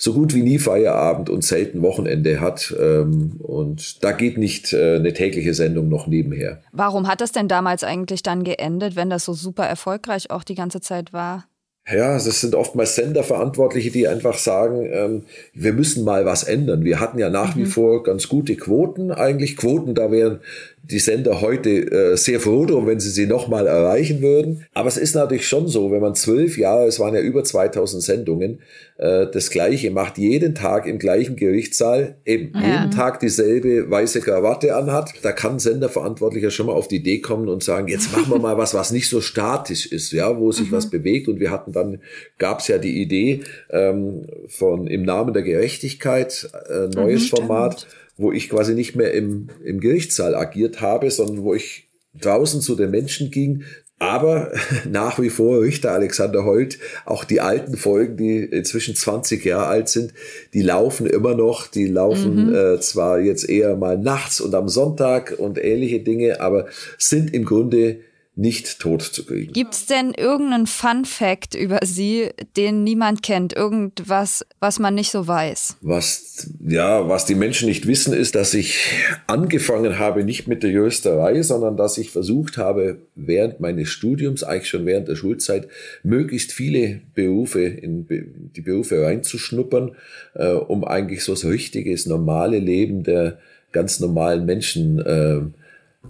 so 0.00 0.14
gut 0.14 0.32
wie 0.32 0.42
nie 0.42 0.58
Feierabend 0.58 1.28
und 1.28 1.44
selten 1.44 1.82
Wochenende 1.82 2.40
hat. 2.40 2.74
Ähm, 2.80 3.32
und 3.40 4.02
da 4.04 4.12
geht 4.12 4.38
nicht 4.38 4.72
äh, 4.72 4.96
eine 4.96 5.12
tägliche 5.12 5.52
Sendung 5.54 5.88
noch 5.88 6.06
nebenher. 6.06 6.62
Warum 6.72 7.08
hat 7.08 7.20
das 7.20 7.32
denn 7.32 7.48
damals 7.48 7.82
eigentlich 7.82 8.22
dann 8.22 8.44
geendet, 8.44 8.94
wenn 8.94 9.10
das 9.10 9.24
so 9.24 9.32
super 9.32 9.64
erfolgreich 9.64 10.30
auch 10.30 10.44
die 10.44 10.54
ganze 10.54 10.80
Zeit 10.80 11.12
war? 11.12 11.46
Ja, 11.90 12.12
das 12.12 12.40
sind 12.42 12.54
oftmals 12.54 12.96
Senderverantwortliche, 12.96 13.90
die 13.90 14.06
einfach 14.06 14.36
sagen, 14.36 14.86
ähm, 14.92 15.22
wir 15.54 15.72
müssen 15.72 16.04
mal 16.04 16.26
was 16.26 16.44
ändern. 16.44 16.84
Wir 16.84 17.00
hatten 17.00 17.18
ja 17.18 17.30
nach 17.30 17.56
mhm. 17.56 17.60
wie 17.60 17.66
vor 17.66 18.02
ganz 18.02 18.28
gute 18.28 18.56
Quoten, 18.56 19.10
eigentlich 19.10 19.56
Quoten, 19.56 19.94
da 19.94 20.12
wären 20.12 20.40
die 20.90 20.98
Sender 20.98 21.42
heute 21.42 21.70
äh, 21.70 22.16
sehr 22.16 22.40
froh 22.40 22.64
drum, 22.64 22.86
wenn 22.86 22.98
sie 22.98 23.10
sie 23.10 23.26
nochmal 23.26 23.66
erreichen 23.66 24.22
würden. 24.22 24.64
Aber 24.72 24.88
es 24.88 24.96
ist 24.96 25.14
natürlich 25.14 25.46
schon 25.46 25.68
so, 25.68 25.90
wenn 25.90 26.00
man 26.00 26.14
zwölf 26.14 26.56
Jahre, 26.56 26.86
es 26.86 26.98
waren 26.98 27.14
ja 27.14 27.20
über 27.20 27.44
2000 27.44 28.02
Sendungen, 28.02 28.60
äh, 28.96 29.26
das 29.30 29.50
Gleiche 29.50 29.90
macht, 29.90 30.16
jeden 30.16 30.54
Tag 30.54 30.86
im 30.86 30.98
gleichen 30.98 31.36
Gerichtssaal, 31.36 32.16
eben 32.24 32.52
ja. 32.54 32.80
jeden 32.80 32.90
Tag 32.90 33.20
dieselbe 33.20 33.90
weiße 33.90 34.20
Krawatte 34.20 34.74
anhat, 34.76 35.12
da 35.20 35.32
kann 35.32 35.58
Senderverantwortlicher 35.58 36.50
schon 36.50 36.66
mal 36.66 36.72
auf 36.72 36.88
die 36.88 36.96
Idee 36.96 37.20
kommen 37.20 37.48
und 37.48 37.62
sagen, 37.62 37.88
jetzt 37.88 38.10
machen 38.12 38.30
wir 38.30 38.38
mal 38.38 38.56
was, 38.56 38.72
was 38.72 38.90
nicht 38.90 39.10
so 39.10 39.20
statisch 39.20 39.86
ist, 39.86 40.12
ja, 40.12 40.38
wo 40.38 40.52
sich 40.52 40.70
mhm. 40.70 40.76
was 40.76 40.88
bewegt. 40.88 41.28
Und 41.28 41.38
wir 41.38 41.50
hatten 41.50 41.72
dann, 41.72 42.00
gab 42.38 42.60
es 42.60 42.68
ja 42.68 42.78
die 42.78 43.02
Idee 43.02 43.42
ähm, 43.68 44.26
von 44.48 44.86
im 44.86 45.02
Namen 45.02 45.34
der 45.34 45.42
Gerechtigkeit, 45.42 46.48
äh, 46.70 46.86
neues 46.94 47.30
mhm, 47.30 47.36
Format. 47.36 47.80
Stimmt 47.80 48.07
wo 48.18 48.30
ich 48.32 48.50
quasi 48.50 48.74
nicht 48.74 48.94
mehr 48.94 49.14
im, 49.14 49.48
im 49.64 49.80
Gerichtssaal 49.80 50.34
agiert 50.34 50.82
habe, 50.82 51.10
sondern 51.10 51.42
wo 51.42 51.54
ich 51.54 51.88
draußen 52.20 52.60
zu 52.60 52.74
den 52.74 52.90
Menschen 52.90 53.30
ging, 53.30 53.64
aber 53.98 54.52
nach 54.88 55.18
wie 55.18 55.30
vor 55.30 55.60
Richter 55.62 55.92
Alexander 55.92 56.44
Holt, 56.44 56.78
auch 57.04 57.24
die 57.24 57.40
alten 57.40 57.76
Folgen, 57.76 58.16
die 58.16 58.38
inzwischen 58.38 58.94
20 58.94 59.44
Jahre 59.44 59.66
alt 59.66 59.88
sind, 59.88 60.14
die 60.54 60.62
laufen 60.62 61.06
immer 61.06 61.34
noch. 61.34 61.66
Die 61.66 61.86
laufen 61.86 62.48
mhm. 62.48 62.54
äh, 62.54 62.80
zwar 62.80 63.20
jetzt 63.20 63.48
eher 63.48 63.76
mal 63.76 63.98
nachts 63.98 64.40
und 64.40 64.54
am 64.54 64.68
Sonntag 64.68 65.34
und 65.38 65.62
ähnliche 65.62 66.00
Dinge, 66.00 66.40
aber 66.40 66.66
sind 66.96 67.34
im 67.34 67.44
Grunde 67.44 68.00
nicht 68.38 68.78
tot 68.78 69.02
zu 69.02 69.26
kriegen. 69.26 69.52
Gibt 69.52 69.74
es 69.74 69.86
denn 69.86 70.14
irgendeinen 70.14 70.68
Fun 70.68 71.04
Fact 71.04 71.56
über 71.56 71.80
Sie, 71.82 72.30
den 72.56 72.84
niemand 72.84 73.24
kennt? 73.24 73.52
Irgendwas, 73.52 74.46
was 74.60 74.78
man 74.78 74.94
nicht 74.94 75.10
so 75.10 75.26
weiß? 75.26 75.76
Was, 75.80 76.48
ja, 76.64 77.08
was 77.08 77.26
die 77.26 77.34
Menschen 77.34 77.68
nicht 77.68 77.88
wissen, 77.88 78.12
ist, 78.14 78.36
dass 78.36 78.54
ich 78.54 78.92
angefangen 79.26 79.98
habe, 79.98 80.22
nicht 80.22 80.46
mit 80.46 80.62
der 80.62 80.70
Juristerei, 80.70 81.42
sondern 81.42 81.76
dass 81.76 81.98
ich 81.98 82.10
versucht 82.10 82.58
habe, 82.58 82.98
während 83.16 83.58
meines 83.58 83.88
Studiums, 83.88 84.44
eigentlich 84.44 84.68
schon 84.68 84.86
während 84.86 85.08
der 85.08 85.16
Schulzeit, 85.16 85.66
möglichst 86.04 86.52
viele 86.52 87.00
Berufe 87.14 87.62
in 87.62 88.06
die 88.54 88.60
Berufe 88.60 89.02
reinzuschnuppern, 89.02 89.96
äh, 90.34 90.52
um 90.52 90.84
eigentlich 90.84 91.24
so 91.24 91.34
ein 91.34 91.50
richtiges, 91.50 92.06
normale 92.06 92.60
Leben 92.60 93.02
der 93.02 93.38
ganz 93.72 93.98
normalen 93.98 94.46
Menschen 94.46 95.00
äh, 95.00 95.40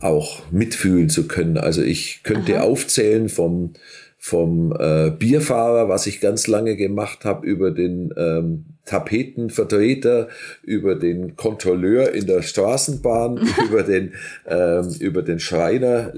auch 0.01 0.43
mitfühlen 0.51 1.09
zu 1.09 1.27
können. 1.27 1.59
Also 1.59 1.83
ich 1.83 2.23
könnte 2.23 2.59
Aha. 2.59 2.65
aufzählen 2.65 3.29
vom 3.29 3.75
vom 4.21 4.75
äh, 4.77 5.11
Bierfahrer, 5.11 5.89
was 5.89 6.09
ich 6.09 6.21
ganz 6.21 6.49
lange 6.49 6.77
gemacht 6.77 7.25
habe, 7.25 7.47
über 7.47 7.71
den 7.71 8.13
ähm, 8.17 8.65
Tapetenvertreter, 8.85 10.29
über 10.63 10.97
den 10.97 11.37
Kontrolleur 11.37 12.13
in 12.13 12.27
der 12.27 12.43
Straßenbahn, 12.43 13.39
über 13.69 13.85
den 13.85 14.15
ähm, 14.47 14.93
über 14.99 15.23
den 15.23 15.39
Schreiner. 15.39 16.13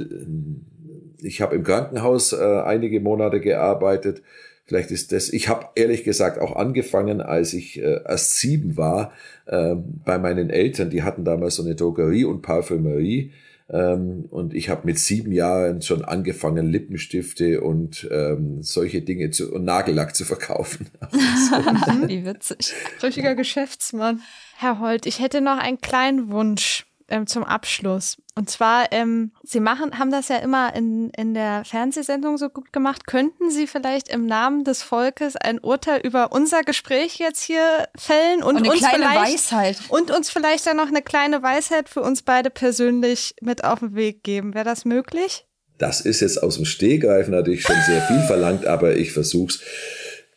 Ich 1.23 1.43
habe 1.43 1.55
im 1.57 1.63
Krankenhaus 1.63 2.33
äh, 2.33 2.37
einige 2.65 3.01
Monate 3.01 3.39
gearbeitet. 3.39 4.23
Vielleicht 4.65 4.93
ist 4.93 5.13
das. 5.13 5.29
Ich 5.31 5.49
habe 5.49 5.67
ehrlich 5.75 6.03
gesagt 6.03 6.41
auch 6.41 6.57
angefangen, 6.57 7.21
als 7.21 7.53
ich 7.53 7.83
äh, 7.83 8.01
erst 8.09 8.39
sieben 8.39 8.79
war, 8.79 9.13
äh, 9.45 9.75
bei 9.77 10.19
meinen 10.19 10.49
Eltern. 10.49 10.89
Die 10.89 11.03
hatten 11.03 11.25
damals 11.25 11.57
so 11.57 11.65
eine 11.65 11.75
Drogerie 11.75 12.25
und 12.25 12.41
Parfümerie 12.41 13.33
ähm, 13.73 14.27
und 14.31 14.55
ich 14.55 14.69
habe 14.69 14.83
mit 14.85 14.99
sieben 14.99 15.33
Jahren 15.33 15.83
schon 15.83 16.05
angefangen, 16.05 16.67
Lippenstifte 16.67 17.61
und 17.61 18.09
ähm, 18.11 18.63
solche 18.63 19.03
Dinge 19.03 19.31
zu, 19.31 19.53
und 19.53 19.65
Nagellack 19.65 20.17
zu 20.17 20.25
verkaufen. 20.25 20.89
Wie 22.07 22.25
witzig. 22.25 22.73
Richtiger 23.03 23.35
Geschäftsmann. 23.35 24.23
Herr 24.57 24.81
Holt, 24.81 25.07
ich 25.07 25.21
hätte 25.21 25.41
noch 25.41 25.59
einen 25.59 25.81
kleinen 25.81 26.31
Wunsch 26.31 26.85
ähm, 27.11 27.27
zum 27.27 27.45
Abschluss. 27.45 28.17
Und 28.35 28.49
zwar, 28.49 28.93
ähm, 28.93 29.33
Sie 29.43 29.61
machen, 29.61 29.99
haben 29.99 30.11
das 30.11 30.29
ja 30.29 30.37
immer 30.37 30.75
in, 30.75 31.11
in 31.11 31.35
der 31.35 31.65
Fernsehsendung 31.65 32.39
so 32.39 32.49
gut 32.49 32.73
gemacht. 32.73 33.07
Könnten 33.07 33.51
Sie 33.51 33.67
vielleicht 33.67 34.09
im 34.09 34.27
Namen 34.27 34.65
des 34.65 34.83
Volkes 34.83 35.37
ein 35.37 35.59
Urteil 35.59 36.01
über 36.03 36.33
unser 36.33 36.63
Gespräch 36.63 37.17
jetzt 37.17 37.43
hier 37.43 37.89
fällen 37.97 38.43
und, 38.43 38.57
und 38.57 38.69
uns 38.69 38.87
vielleicht 38.87 39.51
Weisheit. 39.51 39.79
und 39.89 40.11
uns 40.11 40.31
vielleicht 40.31 40.67
dann 40.67 40.77
noch 40.77 40.89
eine 40.89 41.03
kleine 41.03 41.43
Weisheit 41.43 41.89
für 41.89 42.03
uns 42.03 42.23
beide 42.23 42.51
persönlich 42.51 43.35
mit 43.41 43.65
auf 43.65 43.81
den 43.81 43.95
Weg 43.95 44.23
geben? 44.23 44.55
Wäre 44.55 44.65
das 44.65 44.85
möglich? 44.85 45.47
Das 45.79 46.01
ist 46.01 46.21
jetzt 46.21 46.43
aus 46.43 46.57
dem 46.57 46.67
Stehgreif 46.67 47.29
natürlich 47.29 47.63
schon 47.63 47.77
sehr 47.87 48.03
viel 48.03 48.21
verlangt, 48.21 48.67
aber 48.67 48.97
ich 48.97 49.13
versuch's. 49.13 49.61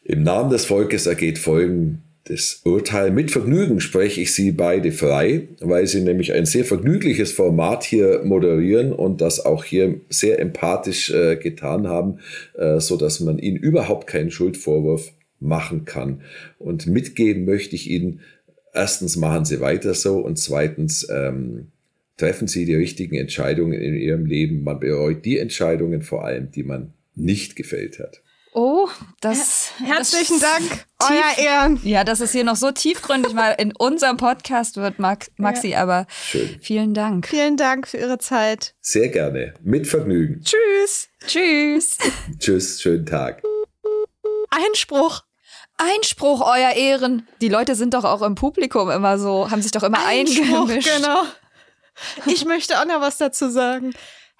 Im 0.03 0.23
Namen 0.23 0.49
des 0.49 0.65
Volkes 0.65 1.05
ergeht 1.05 1.37
folgendes 1.37 2.12
das 2.25 2.61
Urteil. 2.63 3.11
Mit 3.11 3.31
Vergnügen 3.31 3.81
spreche 3.81 4.21
ich 4.21 4.33
Sie 4.33 4.51
beide 4.51 4.91
frei, 4.91 5.49
weil 5.59 5.87
Sie 5.87 6.01
nämlich 6.01 6.33
ein 6.33 6.45
sehr 6.45 6.63
vergnügliches 6.63 7.33
Format 7.33 7.83
hier 7.83 8.21
moderieren 8.23 8.93
und 8.93 9.19
das 9.19 9.45
auch 9.45 9.65
hier 9.65 9.99
sehr 10.09 10.39
empathisch 10.39 11.11
äh, 11.11 11.35
getan 11.35 11.87
haben, 11.87 12.19
äh, 12.57 12.79
so 12.79 12.95
dass 12.95 13.19
man 13.19 13.39
Ihnen 13.39 13.57
überhaupt 13.57 14.07
keinen 14.07 14.31
Schuldvorwurf 14.31 15.11
machen 15.41 15.83
kann. 15.83 16.21
Und 16.59 16.87
mitgeben 16.87 17.43
möchte 17.43 17.75
ich 17.75 17.89
Ihnen, 17.89 18.21
erstens 18.73 19.17
machen 19.17 19.43
Sie 19.43 19.59
weiter 19.59 19.93
so 19.93 20.19
und 20.19 20.39
zweitens 20.39 21.07
ähm, 21.09 21.67
treffen 22.15 22.47
Sie 22.47 22.63
die 22.63 22.75
richtigen 22.75 23.15
Entscheidungen 23.15 23.73
in 23.73 23.95
Ihrem 23.95 24.25
Leben. 24.25 24.63
Man 24.63 24.79
bereut 24.79 25.25
die 25.25 25.39
Entscheidungen 25.39 26.01
vor 26.01 26.23
allem, 26.23 26.51
die 26.51 26.63
man 26.63 26.93
nicht 27.15 27.57
gefällt 27.57 27.99
hat. 27.99 28.22
Oh, 28.55 28.87
das. 29.19 29.71
Herzlichen 29.83 30.39
das 30.39 30.51
Dank, 30.51 30.85
euer 31.01 31.43
Ehren. 31.43 31.79
Ja, 31.83 32.03
dass 32.03 32.19
es 32.19 32.31
hier 32.31 32.43
noch 32.43 32.55
so 32.55 32.71
tiefgründig 32.71 33.33
mal 33.33 33.51
in 33.51 33.75
unserem 33.75 34.17
Podcast 34.17 34.77
wird, 34.77 34.99
Maxi, 34.99 35.69
ja. 35.69 35.81
aber 35.81 36.05
Schön. 36.23 36.59
vielen 36.61 36.93
Dank. 36.93 37.27
Vielen 37.27 37.57
Dank 37.57 37.87
für 37.87 37.97
Ihre 37.97 38.19
Zeit. 38.19 38.75
Sehr 38.79 39.09
gerne. 39.09 39.55
Mit 39.63 39.87
Vergnügen. 39.87 40.43
Tschüss. 40.43 41.09
Tschüss. 41.25 41.97
Tschüss, 42.37 42.79
schönen 42.79 43.07
Tag. 43.07 43.41
Einspruch. 44.51 45.23
Einspruch, 45.77 46.41
euer 46.41 46.73
Ehren. 46.73 47.27
Die 47.41 47.49
Leute 47.49 47.73
sind 47.73 47.95
doch 47.95 48.03
auch 48.03 48.21
im 48.21 48.35
Publikum 48.35 48.91
immer 48.91 49.17
so, 49.17 49.49
haben 49.49 49.63
sich 49.63 49.71
doch 49.71 49.83
immer 49.83 50.05
Einspruch, 50.05 50.69
eingemischt. 50.69 50.95
Genau. 50.95 51.23
Ich 52.27 52.45
möchte 52.45 52.79
auch 52.79 52.85
noch 52.85 53.01
was 53.01 53.17
dazu 53.17 53.49
sagen 53.49 53.93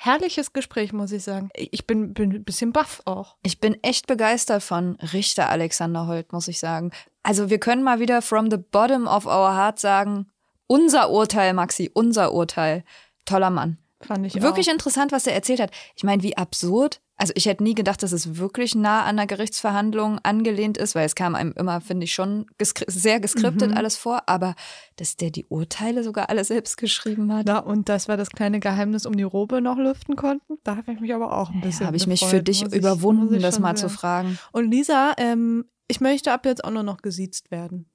herrliches 0.05 0.53
Gespräch, 0.53 0.93
muss 0.93 1.11
ich 1.11 1.23
sagen. 1.23 1.49
Ich 1.55 1.87
bin, 1.87 2.13
bin 2.13 2.31
ein 2.33 2.43
bisschen 2.43 2.73
baff 2.73 3.01
auch. 3.05 3.37
Ich 3.43 3.59
bin 3.59 3.81
echt 3.83 4.07
begeistert 4.07 4.63
von 4.63 4.95
Richter 5.13 5.49
Alexander 5.49 6.07
Holt, 6.07 6.33
muss 6.33 6.47
ich 6.47 6.59
sagen. 6.59 6.91
Also 7.23 7.49
wir 7.49 7.59
können 7.59 7.83
mal 7.83 7.99
wieder 7.99 8.21
from 8.21 8.51
the 8.51 8.57
bottom 8.57 9.07
of 9.07 9.25
our 9.25 9.55
heart 9.55 9.79
sagen, 9.79 10.29
unser 10.67 11.09
Urteil, 11.09 11.53
Maxi, 11.53 11.89
unser 11.93 12.33
Urteil. 12.33 12.83
Toller 13.25 13.49
Mann. 13.49 13.77
Fand 14.01 14.25
ich 14.25 14.41
Wirklich 14.41 14.67
auch. 14.67 14.73
interessant, 14.73 15.11
was 15.13 15.27
er 15.27 15.33
erzählt 15.33 15.61
hat. 15.61 15.71
Ich 15.95 16.03
meine, 16.03 16.23
wie 16.23 16.35
absurd 16.35 16.99
also 17.15 17.31
ich 17.35 17.45
hätte 17.45 17.63
nie 17.63 17.75
gedacht, 17.75 18.01
dass 18.01 18.11
es 18.11 18.37
wirklich 18.37 18.73
nah 18.73 19.03
an 19.03 19.17
der 19.17 19.27
Gerichtsverhandlung 19.27 20.19
angelehnt 20.23 20.77
ist, 20.77 20.95
weil 20.95 21.05
es 21.05 21.15
kam 21.15 21.35
einem 21.35 21.53
immer, 21.53 21.79
finde 21.79 22.05
ich, 22.05 22.13
schon 22.13 22.47
geskri 22.57 22.85
sehr 22.87 23.19
geskriptet 23.19 23.71
mhm. 23.71 23.77
alles 23.77 23.95
vor, 23.97 24.23
aber 24.27 24.55
dass 24.95 25.15
der 25.15 25.29
die 25.29 25.45
Urteile 25.45 26.03
sogar 26.03 26.29
alle 26.29 26.43
selbst 26.43 26.77
geschrieben 26.77 27.31
hat. 27.31 27.45
Na, 27.45 27.59
und 27.59 27.87
das 27.87 28.07
war 28.07 28.17
das 28.17 28.29
kleine 28.29 28.59
Geheimnis 28.59 29.05
um 29.05 29.15
die 29.15 29.23
Robe 29.23 29.61
noch 29.61 29.77
lüften 29.77 30.15
konnten. 30.15 30.57
Da 30.63 30.75
habe 30.75 30.91
ich 30.91 30.99
mich 30.99 31.13
aber 31.13 31.37
auch 31.37 31.51
ein 31.51 31.61
bisschen. 31.61 31.81
Ja, 31.81 31.87
habe 31.87 31.97
ich 31.97 32.07
mich 32.07 32.25
für 32.25 32.41
dich 32.41 32.63
überwunden, 32.63 33.39
das 33.41 33.59
mal 33.59 33.77
sehen. 33.77 33.89
zu 33.89 33.95
fragen. 33.95 34.39
Und 34.51 34.71
Lisa, 34.71 35.13
ähm, 35.17 35.65
ich 35.87 36.01
möchte 36.01 36.31
ab 36.31 36.45
jetzt 36.45 36.63
auch 36.63 36.71
nur 36.71 36.83
noch 36.83 36.97
gesiezt 36.97 37.51
werden. 37.51 37.89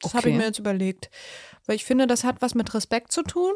Das 0.00 0.10
okay. 0.10 0.18
habe 0.18 0.30
ich 0.30 0.36
mir 0.36 0.44
jetzt 0.44 0.58
überlegt. 0.58 1.10
Weil 1.66 1.76
ich 1.76 1.84
finde, 1.84 2.06
das 2.06 2.24
hat 2.24 2.40
was 2.40 2.54
mit 2.54 2.72
Respekt 2.74 3.12
zu 3.12 3.22
tun. 3.22 3.52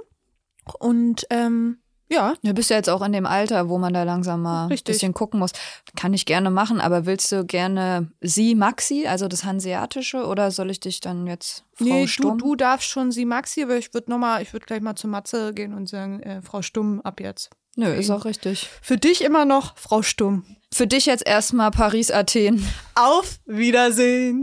Und 0.79 1.27
ähm, 1.31 1.79
ja. 2.09 2.35
Du 2.43 2.55
bist 2.55 2.71
ja 2.71 2.77
jetzt 2.77 2.89
auch 2.89 3.03
in 3.03 3.13
dem 3.13 3.27
Alter, 3.27 3.69
wo 3.69 3.79
man 3.79 3.93
da 3.93 4.03
langsam 4.03 4.43
mal 4.43 4.69
ein 4.69 4.79
bisschen 4.85 5.15
gucken 5.15 5.41
muss. 5.41 5.53
Kann 5.97 6.15
ich 6.15 6.27
gerne 6.27 6.51
machen, 6.51 6.81
aber 6.81 7.07
willst 7.07 7.33
du 7.33 7.45
gerne 7.45 8.11
sie 8.21 8.55
Maxi, 8.55 9.07
also 9.07 9.29
das 9.29 9.45
Hanseatische, 9.45 10.27
oder 10.27 10.51
soll 10.51 10.71
ich 10.71 10.81
dich 10.81 11.01
dann 11.01 11.27
jetzt 11.27 11.65
Frau 11.75 11.85
nee, 11.85 12.07
Stumm? 12.07 12.39
Du, 12.39 12.49
du 12.49 12.57
darfst 12.57 12.89
schon 12.89 13.13
sie 13.13 13.25
Maxi, 13.25 13.63
aber 13.63 13.77
ich 13.77 13.93
würde 13.95 14.11
nochmal, 14.11 14.43
ich 14.43 14.53
würde 14.53 14.67
gleich 14.67 14.81
mal 14.81 14.97
zu 14.97 15.09
Matze 15.09 15.53
gehen 15.53 15.75
und 15.75 15.89
sagen, 15.89 16.21
äh, 16.21 16.43
Frau 16.43 16.63
Stumm 16.63 17.01
ab 17.03 17.21
jetzt. 17.21 17.51
Nö, 17.77 17.93
ist 17.93 18.11
auch 18.11 18.25
richtig. 18.25 18.69
Für 18.81 18.97
dich 18.97 19.23
immer 19.23 19.45
noch 19.45 19.77
Frau 19.77 20.03
Stumm. 20.03 20.45
Für 20.73 20.87
dich 20.87 21.07
jetzt 21.07 21.27
erstmal 21.27 21.71
Paris, 21.71 22.11
Athen. 22.11 22.67
Auf 22.95 23.39
Wiedersehen. 23.45 24.43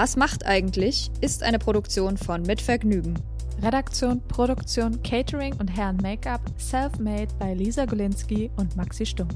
Was 0.00 0.16
macht 0.16 0.46
eigentlich? 0.46 1.10
ist 1.20 1.42
eine 1.42 1.58
Produktion 1.58 2.16
von 2.16 2.40
Mit 2.40 2.62
Vergnügen. 2.62 3.18
Redaktion, 3.60 4.22
Produktion, 4.28 5.02
Catering 5.02 5.52
und 5.56 5.68
Herren 5.68 5.98
Make-up 5.98 6.40
self-made 6.58 7.28
bei 7.38 7.52
Lisa 7.52 7.84
Golinski 7.84 8.50
und 8.56 8.74
Maxi 8.76 9.04
Stumm. 9.04 9.28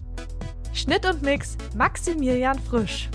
Schnitt 0.73 1.05
und 1.05 1.21
Mix 1.21 1.59
Maximilian 1.77 2.59
Frisch. 2.59 3.11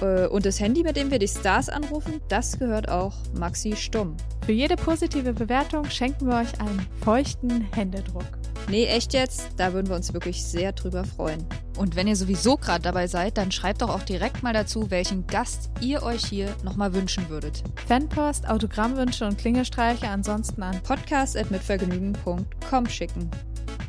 Äh, 0.00 0.28
und 0.28 0.46
das 0.46 0.60
Handy, 0.60 0.84
mit 0.84 0.94
dem 0.94 1.10
wir 1.10 1.18
die 1.18 1.26
Stars 1.26 1.68
anrufen, 1.68 2.20
das 2.28 2.56
gehört 2.56 2.88
auch 2.88 3.16
Maxi 3.36 3.74
Stumm. 3.74 4.16
Für 4.46 4.52
jede 4.52 4.76
positive 4.76 5.32
Bewertung 5.32 5.90
schenken 5.90 6.28
wir 6.28 6.36
euch 6.36 6.60
einen 6.60 6.86
feuchten 7.00 7.66
Händedruck. 7.74 8.38
Nee, 8.68 8.86
echt 8.86 9.12
jetzt? 9.12 9.48
Da 9.56 9.72
würden 9.72 9.88
wir 9.88 9.96
uns 9.96 10.14
wirklich 10.14 10.44
sehr 10.44 10.72
drüber 10.72 11.04
freuen. 11.04 11.44
Und 11.76 11.96
wenn 11.96 12.06
ihr 12.06 12.16
sowieso 12.16 12.56
gerade 12.56 12.82
dabei 12.82 13.06
seid, 13.06 13.38
dann 13.38 13.52
schreibt 13.52 13.82
doch 13.82 13.90
auch 13.90 14.02
direkt 14.02 14.42
mal 14.42 14.52
dazu, 14.52 14.90
welchen 14.90 15.26
Gast 15.26 15.70
ihr 15.80 16.02
euch 16.02 16.24
hier 16.24 16.54
nochmal 16.62 16.94
wünschen 16.94 17.28
würdet. 17.28 17.62
Fanpost, 17.86 18.48
Autogrammwünsche 18.48 19.26
und 19.26 19.38
Klingelstreiche 19.38 20.08
ansonsten 20.08 20.62
an 20.62 20.80
podcast.mitvergnügen.com 20.82 22.88
schicken. 22.88 23.30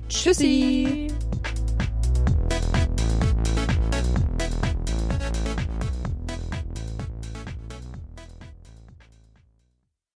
Tschüssi! 0.09 1.07